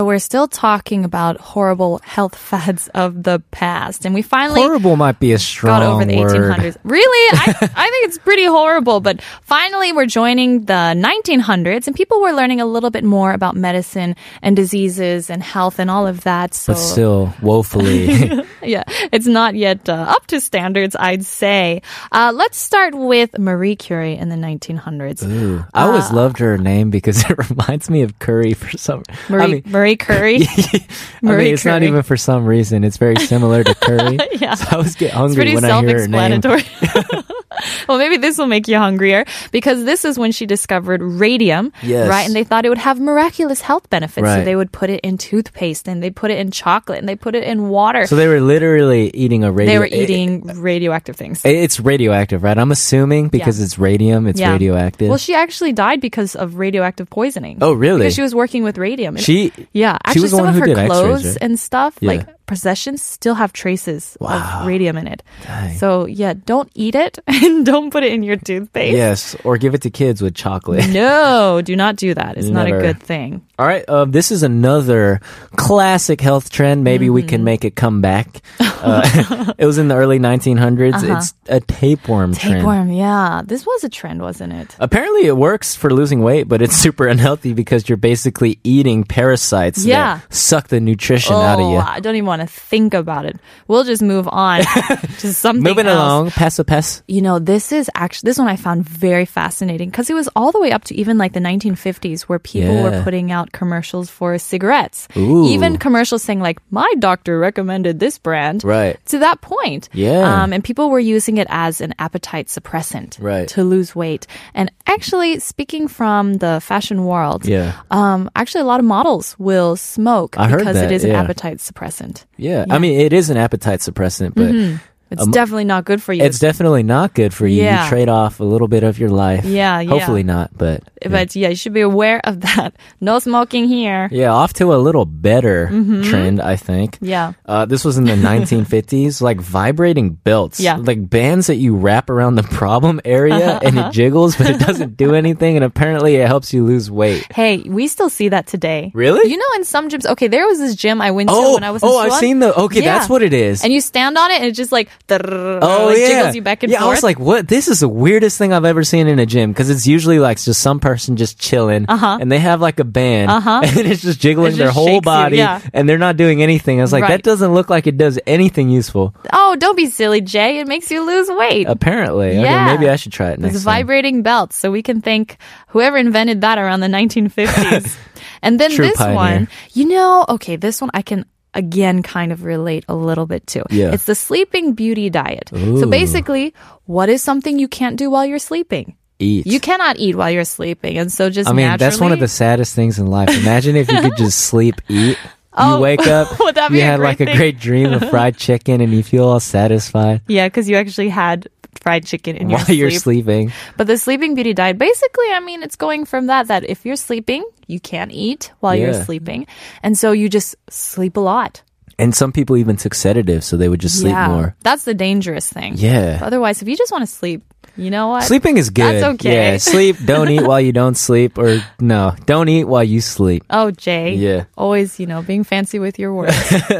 We're 0.00 0.18
still 0.18 0.48
talking 0.48 1.04
about 1.04 1.40
horrible 1.40 2.00
health 2.02 2.34
fads 2.50 2.88
of 2.88 3.22
the 3.22 3.40
past. 3.50 4.04
And 4.04 4.14
we 4.14 4.22
finally 4.22 4.60
Horrible 4.60 4.96
might 4.96 5.20
be 5.20 5.32
a 5.32 5.38
strong 5.38 5.80
got 5.80 5.86
over 5.86 6.04
the 6.04 6.16
word. 6.18 6.32
1800s. 6.32 6.76
Really? 6.84 7.38
I, 7.38 7.54
I 7.76 7.90
think 7.90 8.06
it's 8.06 8.18
pretty 8.18 8.44
horrible. 8.44 9.00
But 9.00 9.22
finally, 9.42 9.92
we're 9.92 10.06
joining 10.06 10.64
the 10.64 10.94
1900s, 10.96 11.86
and 11.86 11.94
people 11.94 12.20
were 12.20 12.32
learning 12.32 12.60
a 12.60 12.66
little 12.66 12.90
bit 12.90 13.04
more 13.04 13.32
about 13.32 13.56
medicine 13.56 14.16
and 14.42 14.56
diseases 14.56 15.30
and 15.30 15.42
health 15.42 15.78
and 15.78 15.90
all 15.90 16.06
of 16.06 16.22
that. 16.22 16.54
So, 16.54 16.72
But 16.72 16.78
still, 16.78 17.34
woefully. 17.42 18.06
yeah, 18.62 18.84
it's 19.12 19.26
not 19.26 19.54
yet 19.54 19.88
uh, 19.88 19.92
up 19.92 20.26
to 20.28 20.40
standards, 20.40 20.96
I'd 20.98 21.24
say. 21.24 21.82
Uh, 22.10 22.32
let's 22.34 22.56
start 22.58 22.94
with 22.94 23.38
Marie 23.38 23.76
Curie 23.76 24.16
in 24.16 24.28
the 24.28 24.36
1900s. 24.36 25.26
Ooh, 25.28 25.64
I 25.74 25.82
always 25.86 26.10
loved 26.10 26.38
her 26.38 26.56
name 26.58 26.90
because 26.90 27.24
it 27.30 27.50
reminds 27.50 27.90
me 27.90 28.02
of 28.02 28.18
curry 28.18 28.54
for 28.54 28.76
some. 28.76 29.02
Marie, 29.28 29.42
I 29.42 29.46
mean, 29.46 29.62
Marie 29.66 29.83
Curie. 29.96 30.46
I 31.22 31.36
mean, 31.36 31.54
it's 31.54 31.64
not 31.64 31.82
even 31.82 32.02
for 32.02 32.16
some 32.16 32.46
reason. 32.46 32.82
It's 32.84 32.96
very 32.96 33.16
similar 33.16 33.62
to 33.64 33.74
curry. 33.74 34.18
Yeah. 34.34 34.54
So 34.54 34.66
I 34.70 34.76
always 34.76 34.96
get 34.96 35.12
hungry 35.12 35.54
when 35.54 35.64
I 35.64 35.80
hear 35.80 36.00
her 36.00 36.08
name. 36.08 36.40
well, 37.88 37.98
maybe 37.98 38.16
this 38.16 38.38
will 38.38 38.46
make 38.46 38.66
you 38.68 38.76
hungrier 38.78 39.24
because 39.52 39.84
this 39.84 40.04
is 40.04 40.18
when 40.18 40.32
she 40.32 40.46
discovered 40.46 41.02
radium, 41.02 41.72
Yes. 41.82 42.08
right? 42.08 42.26
And 42.26 42.34
they 42.34 42.44
thought 42.44 42.64
it 42.64 42.68
would 42.68 42.78
have 42.78 43.00
miraculous 43.00 43.60
health 43.60 43.88
benefits. 43.90 44.26
So 44.26 44.44
they 44.44 44.56
would 44.56 44.72
put 44.72 44.90
it 44.90 45.00
in 45.02 45.18
toothpaste 45.18 45.88
and 45.88 46.02
they 46.02 46.10
put 46.10 46.30
it 46.30 46.38
in 46.38 46.50
chocolate 46.50 46.98
and 46.98 47.08
they 47.08 47.16
put 47.16 47.34
it 47.34 47.44
in 47.44 47.68
water. 47.68 48.06
So 48.06 48.16
they 48.16 48.28
were 48.28 48.40
literally 48.40 49.10
eating 49.14 49.44
a 49.44 49.52
radio. 49.52 49.72
they 49.74 49.78
were 49.78 49.84
it- 49.86 49.92
eating 49.92 50.42
radioactive 50.60 51.16
things. 51.16 51.42
it's 51.44 51.78
radioactive, 51.80 52.42
right? 52.42 52.56
I'm 52.58 52.72
assuming 52.72 53.28
because 53.28 53.60
it's 53.60 53.78
radium, 53.78 54.26
it's 54.26 54.40
Yeah. 54.40 54.52
radioactive. 54.52 55.08
Well, 55.08 55.18
she 55.18 55.34
actually 55.34 55.72
died 55.72 56.00
because 56.00 56.34
of 56.34 56.56
radioactive 56.58 57.08
poisoning. 57.10 57.58
oh, 57.60 57.72
really? 57.72 57.98
Because 58.00 58.14
she 58.14 58.22
was 58.22 58.34
working 58.34 58.64
with 58.64 58.78
radium. 58.78 59.16
She- 59.16 59.52
yeah, 59.72 59.98
actually, 60.04 60.28
some 60.28 60.46
of 60.46 60.54
her 60.54 60.86
clothes 60.86 61.24
right? 61.24 61.38
and 61.40 61.58
stuff, 61.58 61.96
Yeah. 62.00 62.08
like 62.08 62.26
possessions, 62.46 63.02
still 63.02 63.34
have 63.34 63.52
traces 63.52 64.16
Wow. 64.20 64.60
of 64.60 64.66
radium 64.66 64.96
in 64.96 65.06
it. 65.06 65.22
Dang. 65.44 65.76
So 65.78 66.06
yeah, 66.06 66.34
don't 66.34 66.70
eat 66.74 66.94
it 66.94 67.18
and 67.26 67.64
don't 67.64 67.90
put 67.90 68.02
it 68.04 68.12
in 68.12 68.22
your 68.22 68.36
toothpaste. 68.36 68.96
Yes, 68.96 69.36
or 69.44 69.56
give 69.58 69.74
it 69.74 69.82
to 69.82 69.90
kids 69.90 70.20
with 70.22 70.34
chocolate. 70.34 70.88
No, 70.90 71.60
do 71.62 71.74
not 71.76 71.96
do 71.96 72.14
that. 72.14 72.36
It's 72.36 72.48
not 72.48 72.66
a 72.66 72.70
good 72.72 73.00
thing. 73.02 73.44
All 73.58 73.66
right, 73.66 73.84
uh, 73.88 74.04
this 74.04 74.30
is 74.30 74.42
another 74.42 75.20
classic 75.56 76.20
health 76.20 76.50
trend. 76.50 76.84
Maybe 76.84 77.08
we 77.10 77.22
Mm-hmm. 77.22 77.28
can 77.28 77.44
make 77.44 77.64
it 77.64 77.74
come 77.76 78.00
back. 78.00 78.42
Uh, 78.84 79.52
it 79.58 79.66
was 79.66 79.78
in 79.78 79.88
the 79.88 79.94
early 79.96 80.18
1900s. 80.18 81.02
It's 81.16 81.34
a 81.48 81.60
tapeworm, 81.60 82.34
trend. 82.34 82.56
Uh-huh. 82.56 82.72
Tapeworm, 82.72 82.92
yeah. 82.92 83.42
This 83.44 83.64
was 83.66 83.84
a 83.84 83.88
trend, 83.88 84.20
wasn't 84.20 84.52
it? 84.52 84.76
Apparently, 84.78 85.26
it 85.26 85.36
works 85.36 85.74
for 85.74 85.90
losing 85.90 86.22
weight, 86.22 86.44
but 86.48 86.60
it's 86.62 86.76
super 86.84 87.06
unhealthy 87.06 87.52
because 87.54 87.88
you're 87.88 87.96
basically 87.96 88.58
eating 88.64 89.04
parasites 89.04 89.84
Yeah. 89.84 90.18
that 90.18 90.34
suck 90.34 90.68
the 90.68 90.80
nutrition 90.80 91.34
out 91.34 91.54
of 91.58 91.64
Oh, 91.66 91.72
you. 91.72 91.78
I 91.78 92.00
don't 92.00 92.16
even 92.16 92.26
want 92.26 92.42
to 92.42 92.48
think 92.48 92.94
about 92.94 93.24
it. 93.24 93.36
We'll 93.68 93.84
just 93.84 94.02
move 94.02 94.28
on 94.28 94.60
to 95.18 95.32
something 95.32 95.62
Moving 95.62 95.86
else. 95.86 95.96
along, 95.96 96.30
pass 96.32 96.58
a 96.58 96.64
pass. 96.64 97.02
You 97.08 97.22
know, 97.22 97.38
this 97.38 97.72
is 97.72 97.90
actually 97.94 98.28
this 98.28 98.38
one 98.38 98.48
I 98.48 98.56
found 98.56 98.86
very 98.88 99.24
fascinating 99.24 99.88
because 99.90 100.10
it 100.10 100.14
was 100.14 100.28
all 100.36 100.52
the 100.52 100.60
way 100.60 100.72
up 100.72 100.84
to 100.84 100.94
even 100.94 101.16
like 101.18 101.32
the 101.32 101.40
1950s 101.40 102.22
where 102.22 102.38
people 102.38 102.82
were 102.82 103.02
putting 103.02 103.32
out 103.32 103.52
commercials 103.52 104.10
for 104.10 104.36
cigarettes. 104.38 105.08
Ooh. 105.16 105.46
Even 105.48 105.78
commercials 105.78 106.22
saying 106.22 106.40
like 106.40 106.58
my 106.70 106.92
doctor 106.98 107.38
recommended 107.38 108.00
this 108.00 108.18
brand. 108.18 108.62
Right. 108.64 108.73
To 109.06 109.18
that 109.20 109.40
point. 109.40 109.88
Yeah. 109.92 110.42
Um, 110.42 110.52
and 110.52 110.62
people 110.62 110.90
were 110.90 111.00
using 111.00 111.36
it 111.38 111.46
as 111.50 111.80
an 111.80 111.94
appetite 111.98 112.48
suppressant. 112.48 113.16
Right. 113.20 113.48
To 113.48 113.64
lose 113.64 113.94
weight. 113.94 114.26
And 114.54 114.70
actually, 114.86 115.38
speaking 115.38 115.88
from 115.88 116.34
the 116.34 116.60
fashion 116.60 117.04
world, 117.04 117.46
Yeah. 117.46 117.72
um, 117.90 118.30
actually 118.36 118.62
a 118.62 118.64
lot 118.66 118.80
of 118.80 118.86
models 118.86 119.36
will 119.38 119.76
smoke 119.76 120.38
I 120.38 120.48
because 120.48 120.74
that, 120.74 120.90
it 120.90 120.94
is 120.94 121.04
an 121.04 121.12
appetite 121.12 121.58
suppressant. 121.58 122.24
Yeah. 122.36 122.64
I 122.70 122.78
mean, 122.78 123.00
it 123.00 123.12
is 123.12 123.30
an 123.30 123.36
appetite 123.36 123.80
suppressant, 123.80 124.34
but 124.34 124.80
It's 125.14 125.22
Um, 125.22 125.30
definitely 125.30 125.64
not 125.64 125.84
good 125.84 126.02
for 126.02 126.12
you. 126.12 126.22
it's 126.24 126.38
definitely 126.38 126.82
not 126.82 127.14
good 127.14 127.32
for 127.32 127.46
you. 127.46 127.62
Yeah. 127.62 127.84
You 127.84 127.88
trade 127.88 128.08
off 128.08 128.40
a 128.40 128.44
little 128.44 128.68
bit 128.68 128.82
of 128.82 128.98
your 128.98 129.10
life. 129.10 129.44
Yeah, 129.44 129.80
yeah. 129.80 129.88
Hopefully 129.88 130.22
not, 130.22 130.50
but 130.58 130.82
But 131.08 131.34
yeah, 131.36 131.48
you 131.50 131.56
should 131.56 131.72
be 131.74 131.80
aware 131.82 132.20
of 132.24 132.40
that. 132.48 132.74
No 133.00 133.18
smoking 133.20 133.66
here. 133.68 134.08
yeah, 134.10 134.32
off 134.32 134.52
to 134.54 134.74
a 134.74 134.76
little 134.82 135.04
better 135.04 135.68
trend, 136.04 136.40
I 136.40 136.56
think. 136.56 136.96
Mm-hmm. 136.96 137.04
Yeah. 137.06 137.32
Uh, 137.46 137.64
this 137.64 137.84
was 137.84 137.96
in 137.98 138.04
the 138.04 138.16
1950s, 138.30 139.20
like 139.20 139.40
vibrating 139.40 140.10
belts. 140.10 140.60
Yeah. 140.60 140.76
Like 140.76 141.08
bands 141.08 141.46
that 141.46 141.56
you 141.56 141.76
wrap 141.76 142.10
around 142.10 142.34
the 142.36 142.42
problem 142.42 143.00
area 143.04 143.58
and 143.62 143.78
Uh-huh. 143.78 143.88
it 143.88 143.92
jiggles, 143.92 144.36
but 144.36 144.48
it 144.50 144.58
doesn't 144.60 144.96
do 144.96 145.14
anything. 145.14 145.56
And 145.56 145.64
apparently 145.64 146.16
it 146.16 146.26
helps 146.26 146.52
you 146.52 146.64
lose 146.64 146.90
weight. 146.90 147.26
Hey, 147.32 147.58
we 147.66 147.86
still 147.88 148.08
see 148.10 148.28
that 148.30 148.46
today. 148.46 148.90
Really? 148.94 149.30
You 149.30 149.36
know, 149.36 149.50
in 149.56 149.64
some 149.64 149.88
gyms, 149.88 150.06
okay, 150.06 150.28
there 150.28 150.46
was 150.46 150.58
this 150.58 150.74
gym 150.74 151.00
I 151.00 151.10
went 151.10 151.28
to 151.28 151.34
Oh, 151.34 151.54
when 151.54 151.64
I 151.64 151.70
was 151.70 151.82
in 151.82 151.88
oh, 151.88 151.98
I've 151.98 152.14
seen 152.14 152.38
the, 152.38 152.54
okay, 152.66 152.80
Yeah. 152.82 152.98
that's 152.98 153.08
what 153.08 153.22
it 153.22 153.32
is. 153.32 153.62
And 153.64 153.72
you 153.72 153.80
stand 153.80 154.16
on 154.18 154.30
it 154.30 154.36
and 154.40 154.46
it 154.46 154.52
just 154.52 154.72
like, 154.72 154.88
oh, 155.10 155.58
Oh 155.62 155.86
like 155.86 155.98
yeah, 155.98 156.06
jiggles 156.08 156.34
you 156.34 156.42
back 156.42 156.62
and 156.62 156.72
yeah. 156.72 156.78
forth. 156.78 156.88
I 156.88 156.94
was 156.94 157.02
like, 157.02 157.18
"What? 157.18 157.46
This 157.48 157.68
is 157.68 157.80
the 157.80 157.88
weirdest 157.88 158.38
thing 158.38 158.52
I've 158.52 158.64
ever 158.64 158.84
seen 158.84 159.06
in 159.06 159.18
a 159.18 159.26
gym." 159.26 159.52
Because 159.52 159.68
it's 159.70 159.86
usually 159.86 160.18
like 160.18 160.40
just 160.40 160.60
some 160.62 160.80
person 160.80 161.16
just 161.16 161.38
chilling, 161.38 161.86
Uh-huh. 161.88 162.18
and 162.20 162.30
they 162.32 162.38
have 162.38 162.60
like 162.60 162.80
a 162.80 162.84
band, 162.84 163.30
Uh-huh. 163.30 163.60
and 163.64 163.78
it's 163.86 164.02
just 164.02 164.20
jiggling 164.20 164.54
It 164.54 164.56
their 164.56 164.70
whole 164.70 164.88
you, 164.94 165.00
body, 165.00 165.36
yeah. 165.38 165.60
and 165.72 165.88
they're 165.88 165.98
not 165.98 166.16
doing 166.16 166.42
anything. 166.42 166.80
I 166.80 166.82
was 166.82 166.92
like, 166.92 167.02
Right. 167.02 167.10
"That 167.10 167.22
doesn't 167.22 167.52
look 167.52 167.68
like 167.70 167.86
it 167.86 167.96
does 167.96 168.18
anything 168.26 168.70
useful." 168.70 169.14
oh, 169.32 169.56
don't 169.56 169.76
be 169.76 169.86
silly, 169.86 170.20
Jay. 170.20 170.58
It 170.60 170.66
makes 170.66 170.90
you 170.90 171.04
lose 171.04 171.28
weight. 171.30 171.66
Apparently, 171.68 172.28
okay, 172.38 172.42
Yeah. 172.42 172.72
maybe 172.74 172.88
I 172.88 172.96
should 172.96 173.12
try 173.12 173.30
it 173.30 173.34
It's 173.34 173.42
next 173.42 173.54
time. 173.64 173.74
vibrating 173.84 174.22
belts. 174.22 174.56
So 174.56 174.70
we 174.70 174.82
can 174.82 175.00
thank 175.02 175.36
whoever 175.68 175.96
invented 175.96 176.40
that 176.40 176.58
around 176.58 176.80
the 176.80 176.88
1950s. 176.88 177.96
and 178.42 178.58
then 178.58 178.70
True 178.70 178.86
this 178.86 178.96
pioneer. 178.96 179.14
one, 179.16 179.48
you 179.72 179.86
know, 179.88 180.24
okay, 180.28 180.56
this 180.56 180.80
one 180.80 180.90
I 180.94 181.02
can 181.02 181.24
again 181.54 182.02
kind 182.02 182.32
of 182.32 182.44
relate 182.44 182.84
a 182.88 182.94
little 182.94 183.26
bit 183.26 183.46
to. 183.48 183.64
Yeah. 183.70 183.92
It's 183.92 184.04
the 184.04 184.14
sleeping 184.14 184.74
beauty 184.74 185.10
diet. 185.10 185.50
So 185.52 185.86
basically, 185.86 186.54
what 186.84 187.08
is 187.08 187.22
something 187.22 187.58
you 187.58 187.68
can't 187.68 187.96
do 187.96 188.10
while 188.10 188.26
you're 188.26 188.38
sleeping? 188.38 188.96
Eat. 189.20 189.46
You 189.46 189.60
cannot 189.60 189.96
eat 189.98 190.16
while 190.16 190.30
you're 190.30 190.44
sleeping. 190.44 190.98
And 190.98 191.10
so 191.10 191.30
just 191.30 191.48
I 191.48 191.52
mean, 191.52 191.76
that's 191.78 192.00
one 192.00 192.12
of 192.12 192.18
the 192.18 192.28
saddest 192.28 192.74
things 192.74 192.98
in 192.98 193.06
life. 193.06 193.30
Imagine 193.30 193.76
if 193.76 193.90
you 193.90 194.00
could 194.00 194.16
just 194.16 194.38
sleep, 194.50 194.80
eat. 194.88 195.16
Oh, 195.56 195.76
you 195.76 195.82
wake 195.82 196.06
up, 196.08 196.36
would 196.40 196.56
that 196.56 196.72
be 196.72 196.78
you 196.78 196.82
had 196.82 196.98
like 196.98 197.20
a 197.20 197.36
great 197.36 197.60
dream 197.60 197.92
of 197.92 198.10
fried 198.10 198.36
chicken, 198.36 198.80
and 198.80 198.92
you 198.92 199.04
feel 199.04 199.28
all 199.28 199.38
satisfied 199.38 200.22
Yeah, 200.26 200.48
because 200.48 200.68
you 200.68 200.74
actually 200.74 201.10
had 201.10 201.48
fried 201.78 202.06
chicken 202.06 202.36
in 202.36 202.50
your 202.50 202.58
while 202.58 202.68
your 202.68 202.88
you're 202.88 202.90
sleep. 202.90 203.24
sleeping. 203.24 203.52
But 203.76 203.86
the 203.86 203.96
sleeping 203.98 204.34
beauty 204.34 204.54
diet, 204.54 204.78
basically, 204.78 205.30
I 205.32 205.40
mean, 205.40 205.62
it's 205.62 205.76
going 205.76 206.04
from 206.04 206.26
that, 206.26 206.48
that 206.48 206.64
if 206.68 206.84
you're 206.84 206.96
sleeping, 206.96 207.44
you 207.66 207.80
can't 207.80 208.12
eat 208.12 208.52
while 208.60 208.74
you're 208.74 208.92
Yeah. 208.92 209.04
sleeping. 209.04 209.46
And 209.82 209.96
so 209.96 210.12
you 210.12 210.28
just 210.28 210.56
sleep 210.70 211.16
a 211.16 211.20
lot. 211.20 211.62
And 211.98 212.12
some 212.14 212.32
people 212.32 212.56
even 212.56 212.76
took 212.76 212.92
sedatives 212.94 213.46
so 213.46 213.56
they 213.56 213.68
would 213.68 213.80
just 213.80 214.00
sleep 214.00 214.12
yeah. 214.12 214.26
more. 214.28 214.56
That's 214.62 214.84
the 214.84 214.94
dangerous 214.94 215.46
thing. 215.52 215.74
Yeah. 215.76 216.18
Otherwise, 216.22 216.60
if 216.60 216.66
you 216.68 216.76
just 216.76 216.90
want 216.90 217.02
to 217.02 217.06
sleep, 217.06 217.44
you 217.76 217.90
know 217.90 218.08
what? 218.08 218.24
Sleeping 218.24 218.56
is 218.56 218.70
good. 218.70 218.94
That's 218.94 219.04
okay. 219.14 219.52
Yeah, 219.52 219.56
sleep. 219.58 219.96
Don't 220.04 220.28
eat 220.30 220.42
while 220.42 220.60
you 220.60 220.72
don't 220.82 220.96
sleep, 220.96 221.38
or 221.38 221.62
no, 221.80 222.14
don't 222.26 222.48
eat 222.48 222.64
while 222.64 222.84
you 222.84 223.00
sleep. 223.00 223.44
Oh, 223.50 223.70
Jay. 223.70 224.14
Yeah. 224.14 224.44
Always, 224.56 224.98
you 225.00 225.06
know, 225.06 225.22
being 225.22 225.44
fancy 225.44 225.78
with 225.78 225.98
your 225.98 226.12
words. 226.14 226.36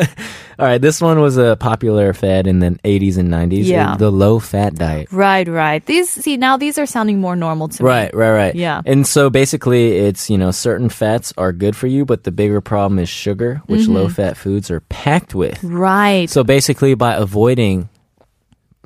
All 0.57 0.65
right, 0.67 0.81
this 0.81 1.01
one 1.01 1.21
was 1.21 1.37
a 1.37 1.57
popular 1.59 2.13
fad 2.13 2.47
in 2.47 2.61
the 2.61 2.71
80s 2.85 3.19
and 3.19 3.29
90s. 3.29 3.65
Yeah. 3.65 3.97
The 3.97 4.11
low 4.13 4.39
fat 4.39 4.77
diet. 4.77 5.11
right, 5.11 5.49
right. 5.49 5.85
These, 5.85 6.09
see, 6.11 6.37
now 6.37 6.57
these 6.57 6.79
are 6.79 6.87
sounding 6.87 7.21
more 7.21 7.35
normal 7.35 7.67
to 7.67 7.83
me. 7.83 7.89
Right, 7.89 8.15
right, 8.15 8.31
right. 8.31 8.55
Yeah. 8.55 8.81
And 8.87 9.05
so 9.05 9.31
basically, 9.31 9.97
it's, 9.97 10.31
you 10.31 10.39
know, 10.39 10.53
certain 10.53 10.91
fats 10.91 11.33
are 11.37 11.51
good 11.53 11.75
for 11.75 11.89
you, 11.89 12.05
but 12.05 12.23
the 12.23 12.31
bigger 12.31 12.61
problem 12.61 13.01
is 13.01 13.09
sugar, 13.09 13.63
which 13.67 13.81
Mm-hmm. 13.83 13.93
low 13.95 14.09
fat 14.09 14.37
foods 14.37 14.71
are 14.71 14.79
packed 14.81 15.35
with. 15.35 15.59
Right. 15.65 16.31
So 16.31 16.45
basically, 16.45 16.95
by 16.95 17.15
avoiding, 17.17 17.89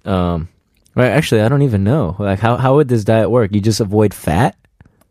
um, 0.06 0.48
right, 0.98 1.08
actually, 1.10 1.40
I 1.42 1.48
don't 1.48 1.62
even 1.62 1.84
know. 1.84 2.16
Like, 2.18 2.38
how, 2.38 2.56
how 2.56 2.74
would 2.76 2.88
this 2.88 3.04
diet 3.04 3.30
work? 3.30 3.54
You 3.54 3.60
just 3.60 3.80
avoid 3.80 4.12
fat, 4.12 4.56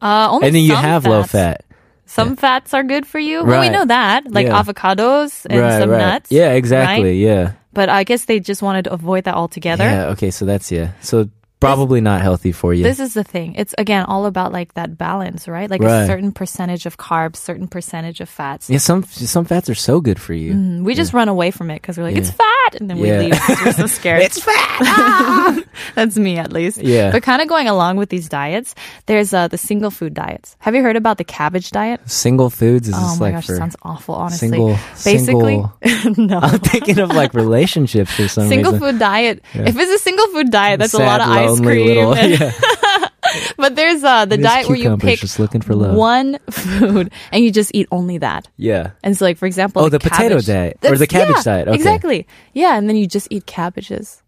uh, 0.01 0.27
only 0.29 0.47
and 0.47 0.55
then 0.55 0.63
you 0.63 0.75
have 0.75 1.05
low 1.05 1.23
fat. 1.23 1.63
Some 2.05 2.35
fats 2.37 2.73
are 2.73 2.83
good 2.83 3.05
for 3.05 3.19
you. 3.19 3.43
Well, 3.43 3.59
we 3.59 3.69
know 3.69 3.83
that, 3.85 4.31
like 4.31 4.47
Yeah. 4.47 4.61
avocados 4.61 5.45
and 5.49 5.59
right, 5.59 5.79
some 5.79 5.89
right. 5.89 5.97
nuts. 5.97 6.31
Yeah, 6.31 6.53
exactly. 6.53 7.03
right? 7.03 7.17
Yeah. 7.17 7.51
But 7.73 7.89
I 7.89 8.05
guess 8.05 8.25
they 8.25 8.39
just 8.39 8.61
wanted 8.61 8.85
to 8.85 8.93
avoid 8.93 9.25
that 9.25 9.35
altogether. 9.35 9.83
Yeah. 9.83 10.05
Okay. 10.15 10.31
So 10.31 10.45
that's 10.45 10.71
yeah. 10.71 10.91
So 11.01 11.29
probably 11.59 12.01
not 12.01 12.21
healthy 12.21 12.51
for 12.51 12.73
you. 12.73 12.83
This 12.83 12.99
is 12.99 13.13
the 13.13 13.23
thing. 13.23 13.55
It's 13.55 13.73
again 13.77 14.05
all 14.05 14.25
about 14.25 14.51
like 14.51 14.73
that 14.75 14.97
balance, 14.97 15.47
right? 15.47 15.69
Like 15.69 15.81
a 15.81 16.05
certain 16.07 16.31
percentage 16.31 16.85
of 16.85 16.97
carbs, 16.97 17.37
certain 17.37 17.67
percentage 17.67 18.21
of 18.21 18.29
fats. 18.29 18.69
yeah. 18.69 18.77
Some 18.79 19.03
some 19.03 19.45
fats 19.45 19.69
are 19.69 19.75
so 19.75 19.99
good 20.01 20.19
for 20.19 20.33
you. 20.33 20.53
Mm, 20.53 20.83
We 20.83 20.93
just 20.95 21.13
run 21.13 21.29
away 21.29 21.51
from 21.51 21.71
it 21.71 21.81
because 21.81 21.97
we're 21.97 22.03
like, 22.05 22.17
it's 22.17 22.31
fat, 22.31 22.75
and 22.79 22.89
then 22.89 22.99
we 22.99 23.09
Yeah. 23.09 23.19
leave 23.19 23.31
because 23.31 23.65
we're 23.65 23.73
so 23.73 23.87
scared. 23.99 24.21
It's 24.21 24.41
fat. 24.43 25.63
That's 25.95 26.17
me 26.17 26.37
at 26.37 26.51
least. 26.51 26.77
Yeah. 26.81 27.11
But 27.11 27.23
kind 27.23 27.41
of 27.41 27.47
going 27.47 27.67
along 27.67 27.97
with 27.97 28.09
these 28.09 28.29
diets, 28.29 28.75
there's 29.05 29.33
uh, 29.33 29.47
the 29.47 29.57
single 29.57 29.91
food 29.91 30.13
diets. 30.13 30.55
Have 30.59 30.75
you 30.75 30.81
heard 30.83 30.95
about 30.95 31.17
the 31.17 31.23
cabbage 31.23 31.71
diet? 31.71 32.01
Single 32.09 32.49
foods 32.49 32.87
is 32.87 32.95
Oh 32.97 33.15
my 33.19 33.27
like 33.27 33.33
gosh, 33.35 33.45
for 33.47 33.55
sounds 33.57 33.75
awful. 33.83 34.15
Honestly, 34.15 34.49
single 34.49 34.77
basically, 35.03 35.57
no. 36.17 36.39
I'm 36.39 36.59
thinking 36.59 36.99
of 36.99 37.09
like 37.09 37.33
relationships 37.33 38.19
or 38.19 38.27
something. 38.27 38.49
Single 38.49 38.77
food 38.79 38.99
diet. 38.99 39.41
If 39.53 39.77
it's 39.77 39.91
a 39.91 39.97
single 39.99 40.27
food 40.27 40.51
diet, 40.51 40.79
that's 40.79 40.93
a 40.93 40.99
lot 40.99 41.21
of 41.21 41.27
ice 41.53 41.59
cream. 41.59 41.85
Little, 41.87 42.15
yeah. 42.17 42.51
but 43.57 43.75
there's 43.75 44.03
uh, 44.03 44.25
the 44.25 44.37
These 44.37 44.45
diet 44.45 44.69
where 44.69 44.77
you 44.77 44.97
pick 44.97 45.19
just 45.19 45.39
looking 45.39 45.61
for 45.61 45.75
love. 45.75 45.95
one 45.95 46.37
food 46.49 47.11
and 47.31 47.43
you 47.43 47.51
just 47.51 47.71
eat 47.73 47.87
only 47.91 48.17
that. 48.19 48.47
yeah. 48.57 48.91
And 49.03 49.17
so, 49.17 49.25
like 49.25 49.37
for 49.37 49.45
example, 49.45 49.81
Oh, 49.81 49.85
like 49.85 49.91
the 49.91 49.99
potato 49.99 50.39
diet, 50.39 50.77
or 50.83 50.97
the 50.97 51.07
cabbage 51.07 51.35
yeah, 51.37 51.43
diet, 51.43 51.67
okay. 51.67 51.75
Exactly. 51.75 52.27
Yeah, 52.53 52.77
and 52.77 52.87
then 52.89 52.95
you 52.95 53.07
just 53.07 53.27
eat 53.31 53.45
cabbages. 53.45 54.21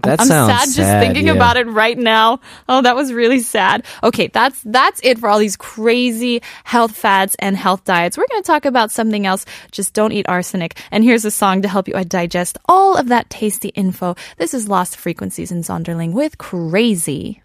That 0.00 0.20
I'm 0.20 0.26
sounds 0.26 0.50
sad 0.50 0.76
just 0.76 1.04
thinking 1.04 1.28
yeah. 1.28 1.34
about 1.34 1.56
it 1.56 1.66
right 1.66 1.96
now. 1.96 2.40
Oh, 2.68 2.82
that 2.82 2.96
was 2.96 3.12
really 3.12 3.40
sad. 3.40 3.84
Okay, 4.02 4.26
that's 4.26 4.60
that's 4.62 5.00
it 5.02 5.18
for 5.18 5.28
all 5.28 5.38
these 5.38 5.56
crazy 5.56 6.42
health 6.64 6.94
fads 6.94 7.36
and 7.38 7.56
health 7.56 7.84
diets. 7.84 8.18
We're 8.18 8.26
going 8.28 8.42
to 8.42 8.46
talk 8.46 8.64
about 8.66 8.90
something 8.90 9.24
else. 9.24 9.46
Just 9.70 9.94
don't 9.94 10.12
eat 10.12 10.28
arsenic. 10.28 10.78
And 10.90 11.04
here's 11.04 11.24
a 11.24 11.30
song 11.30 11.62
to 11.62 11.68
help 11.68 11.88
you 11.88 11.94
uh, 11.94 12.04
digest 12.04 12.58
all 12.66 12.96
of 12.96 13.08
that 13.08 13.30
tasty 13.30 13.68
info. 13.68 14.14
This 14.36 14.52
is 14.52 14.68
Lost 14.68 14.96
Frequencies 14.96 15.50
in 15.50 15.60
Zonderling 15.60 16.12
with 16.12 16.36
Crazy. 16.38 17.40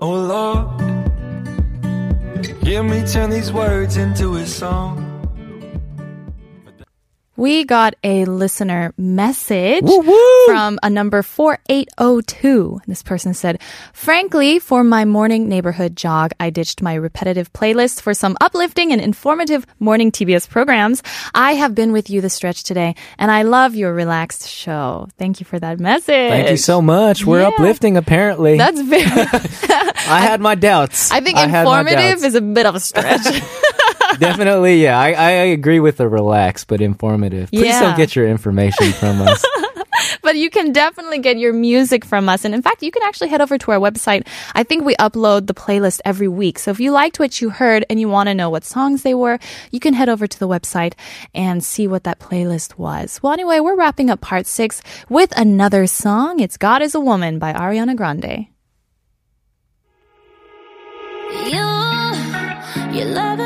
Oh 0.00 0.12
Lord, 0.12 0.73
hear 2.62 2.82
me 2.82 3.04
turn 3.06 3.30
these 3.30 3.52
words 3.52 3.96
into 3.96 4.36
a 4.36 4.46
song. 4.46 5.13
We 7.36 7.64
got 7.64 7.94
a 8.04 8.26
listener 8.26 8.94
message 8.96 9.82
Woo 9.82 9.98
woo! 10.00 10.44
from 10.46 10.78
a 10.84 10.88
number 10.90 11.20
4802. 11.22 12.80
This 12.86 13.02
person 13.02 13.34
said, 13.34 13.60
Frankly, 13.92 14.60
for 14.60 14.84
my 14.84 15.04
morning 15.04 15.48
neighborhood 15.48 15.96
jog, 15.96 16.30
I 16.38 16.50
ditched 16.50 16.80
my 16.80 16.94
repetitive 16.94 17.52
playlist 17.52 18.02
for 18.02 18.14
some 18.14 18.36
uplifting 18.40 18.92
and 18.92 19.00
informative 19.00 19.66
morning 19.80 20.12
TBS 20.12 20.48
programs. 20.48 21.02
I 21.34 21.54
have 21.54 21.74
been 21.74 21.90
with 21.90 22.08
you 22.08 22.20
the 22.20 22.30
stretch 22.30 22.62
today, 22.62 22.94
and 23.18 23.32
I 23.32 23.42
love 23.42 23.74
your 23.74 23.92
relaxed 23.92 24.48
show. 24.48 25.08
Thank 25.18 25.40
you 25.40 25.46
for 25.46 25.58
that 25.58 25.80
message. 25.80 26.30
Thank 26.30 26.50
you 26.50 26.56
so 26.56 26.80
much. 26.80 27.24
We're 27.24 27.40
Yeah. 27.40 27.48
uplifting, 27.48 27.96
apparently. 27.96 28.58
That's 28.58 28.80
very, 28.80 29.02
I 30.06 30.20
had 30.20 30.40
my 30.40 30.54
doubts. 30.54 31.10
I 31.12 31.18
think 31.20 31.34
my 31.34 31.44
informative 31.46 32.22
is 32.22 32.36
a 32.36 32.40
bit 32.40 32.66
of 32.66 32.76
a 32.76 32.80
stretch. 32.80 33.26
Definitely, 34.20 34.82
yeah. 34.82 34.98
I, 34.98 35.08
I 35.12 35.30
agree 35.30 35.80
with 35.80 35.96
the 35.98 36.08
relaxed 36.08 36.68
but 36.68 36.80
informative. 36.80 37.50
Please 37.50 37.66
Yeah. 37.66 37.80
don't 37.80 37.96
get 37.96 38.14
your 38.16 38.28
information 38.28 38.92
from 38.92 39.20
us. 39.22 39.44
but 40.22 40.36
you 40.36 40.50
can 40.50 40.72
definitely 40.72 41.18
get 41.18 41.36
your 41.38 41.52
music 41.52 42.04
from 42.04 42.28
us. 42.28 42.44
And 42.44 42.54
in 42.54 42.62
fact, 42.62 42.82
you 42.82 42.90
can 42.90 43.02
actually 43.04 43.28
head 43.28 43.40
over 43.40 43.58
to 43.58 43.70
our 43.72 43.78
website. 43.78 44.26
I 44.54 44.62
think 44.62 44.84
we 44.84 44.94
upload 44.96 45.46
the 45.46 45.54
playlist 45.54 46.00
every 46.04 46.28
week. 46.28 46.58
So 46.58 46.70
if 46.70 46.80
you 46.80 46.90
liked 46.92 47.18
what 47.18 47.40
you 47.40 47.50
heard 47.50 47.84
and 47.90 48.00
you 48.00 48.08
want 48.08 48.28
to 48.28 48.34
know 48.34 48.50
what 48.50 48.64
songs 48.64 49.02
they 49.02 49.14
were, 49.14 49.38
you 49.70 49.80
can 49.80 49.94
head 49.94 50.08
over 50.08 50.26
to 50.26 50.38
the 50.38 50.48
website 50.48 50.94
and 51.34 51.62
see 51.64 51.86
what 51.86 52.04
that 52.04 52.18
playlist 52.18 52.78
was. 52.78 53.20
Well, 53.22 53.32
anyway, 53.32 53.60
we're 53.60 53.76
wrapping 53.76 54.10
up 54.10 54.20
part 54.20 54.46
six 54.46 54.82
with 55.08 55.36
another 55.36 55.86
song. 55.86 56.40
It's 56.40 56.56
God 56.56 56.82
is 56.82 56.94
a 56.94 57.00
Woman 57.00 57.38
by 57.38 57.52
Ariana 57.52 57.96
Grande. 57.96 58.46
You, 61.46 62.98
you 62.98 63.04
love 63.06 63.38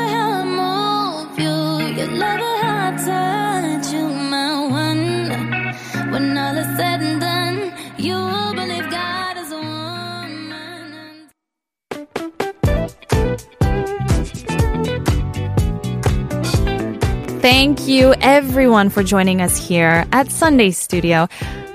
Thank 17.41 17.87
you 17.87 18.13
everyone 18.19 18.89
for 18.89 19.01
joining 19.01 19.41
us 19.41 19.55
here 19.55 20.05
at 20.11 20.29
Sunday 20.29 20.71
Studio. 20.71 21.27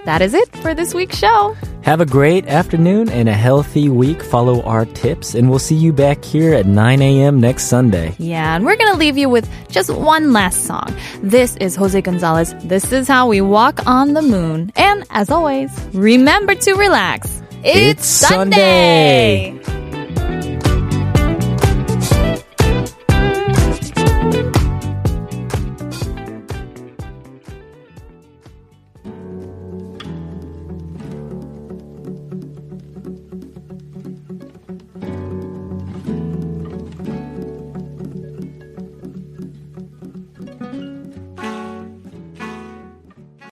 That 0.04 0.20
is 0.20 0.34
it 0.34 0.54
for 0.58 0.74
this 0.74 0.92
week's 0.92 1.16
show. 1.16 1.56
Have 1.82 2.02
a 2.02 2.06
great 2.06 2.46
afternoon 2.46 3.08
and 3.08 3.28
a 3.30 3.32
healthy 3.32 3.88
week. 3.88 4.22
Follow 4.22 4.62
our 4.62 4.84
tips, 4.84 5.34
and 5.34 5.48
we'll 5.48 5.58
see 5.58 5.74
you 5.74 5.92
back 5.92 6.22
here 6.22 6.52
at 6.54 6.66
9 6.66 7.00
a.m. 7.00 7.40
next 7.40 7.64
Sunday. 7.64 8.14
Yeah, 8.18 8.56
and 8.56 8.66
we're 8.66 8.76
gonna 8.76 8.98
leave 8.98 9.16
you 9.16 9.30
with 9.30 9.48
just 9.68 9.88
one 9.90 10.34
last 10.34 10.64
song. 10.66 10.94
This 11.22 11.56
is 11.56 11.76
Jose 11.76 11.98
Gonzalez. 12.02 12.54
This 12.64 12.92
is 12.92 13.08
how 13.08 13.26
we 13.28 13.40
walk 13.40 13.86
on 13.86 14.12
the 14.12 14.22
moon. 14.22 14.70
And 14.76 15.04
as 15.10 15.30
always, 15.30 15.70
remember 15.94 16.54
to 16.54 16.74
relax. 16.74 17.42
It's, 17.64 18.00
It's 18.00 18.06
Sunday. 18.06 19.58
Sunday. 19.62 19.83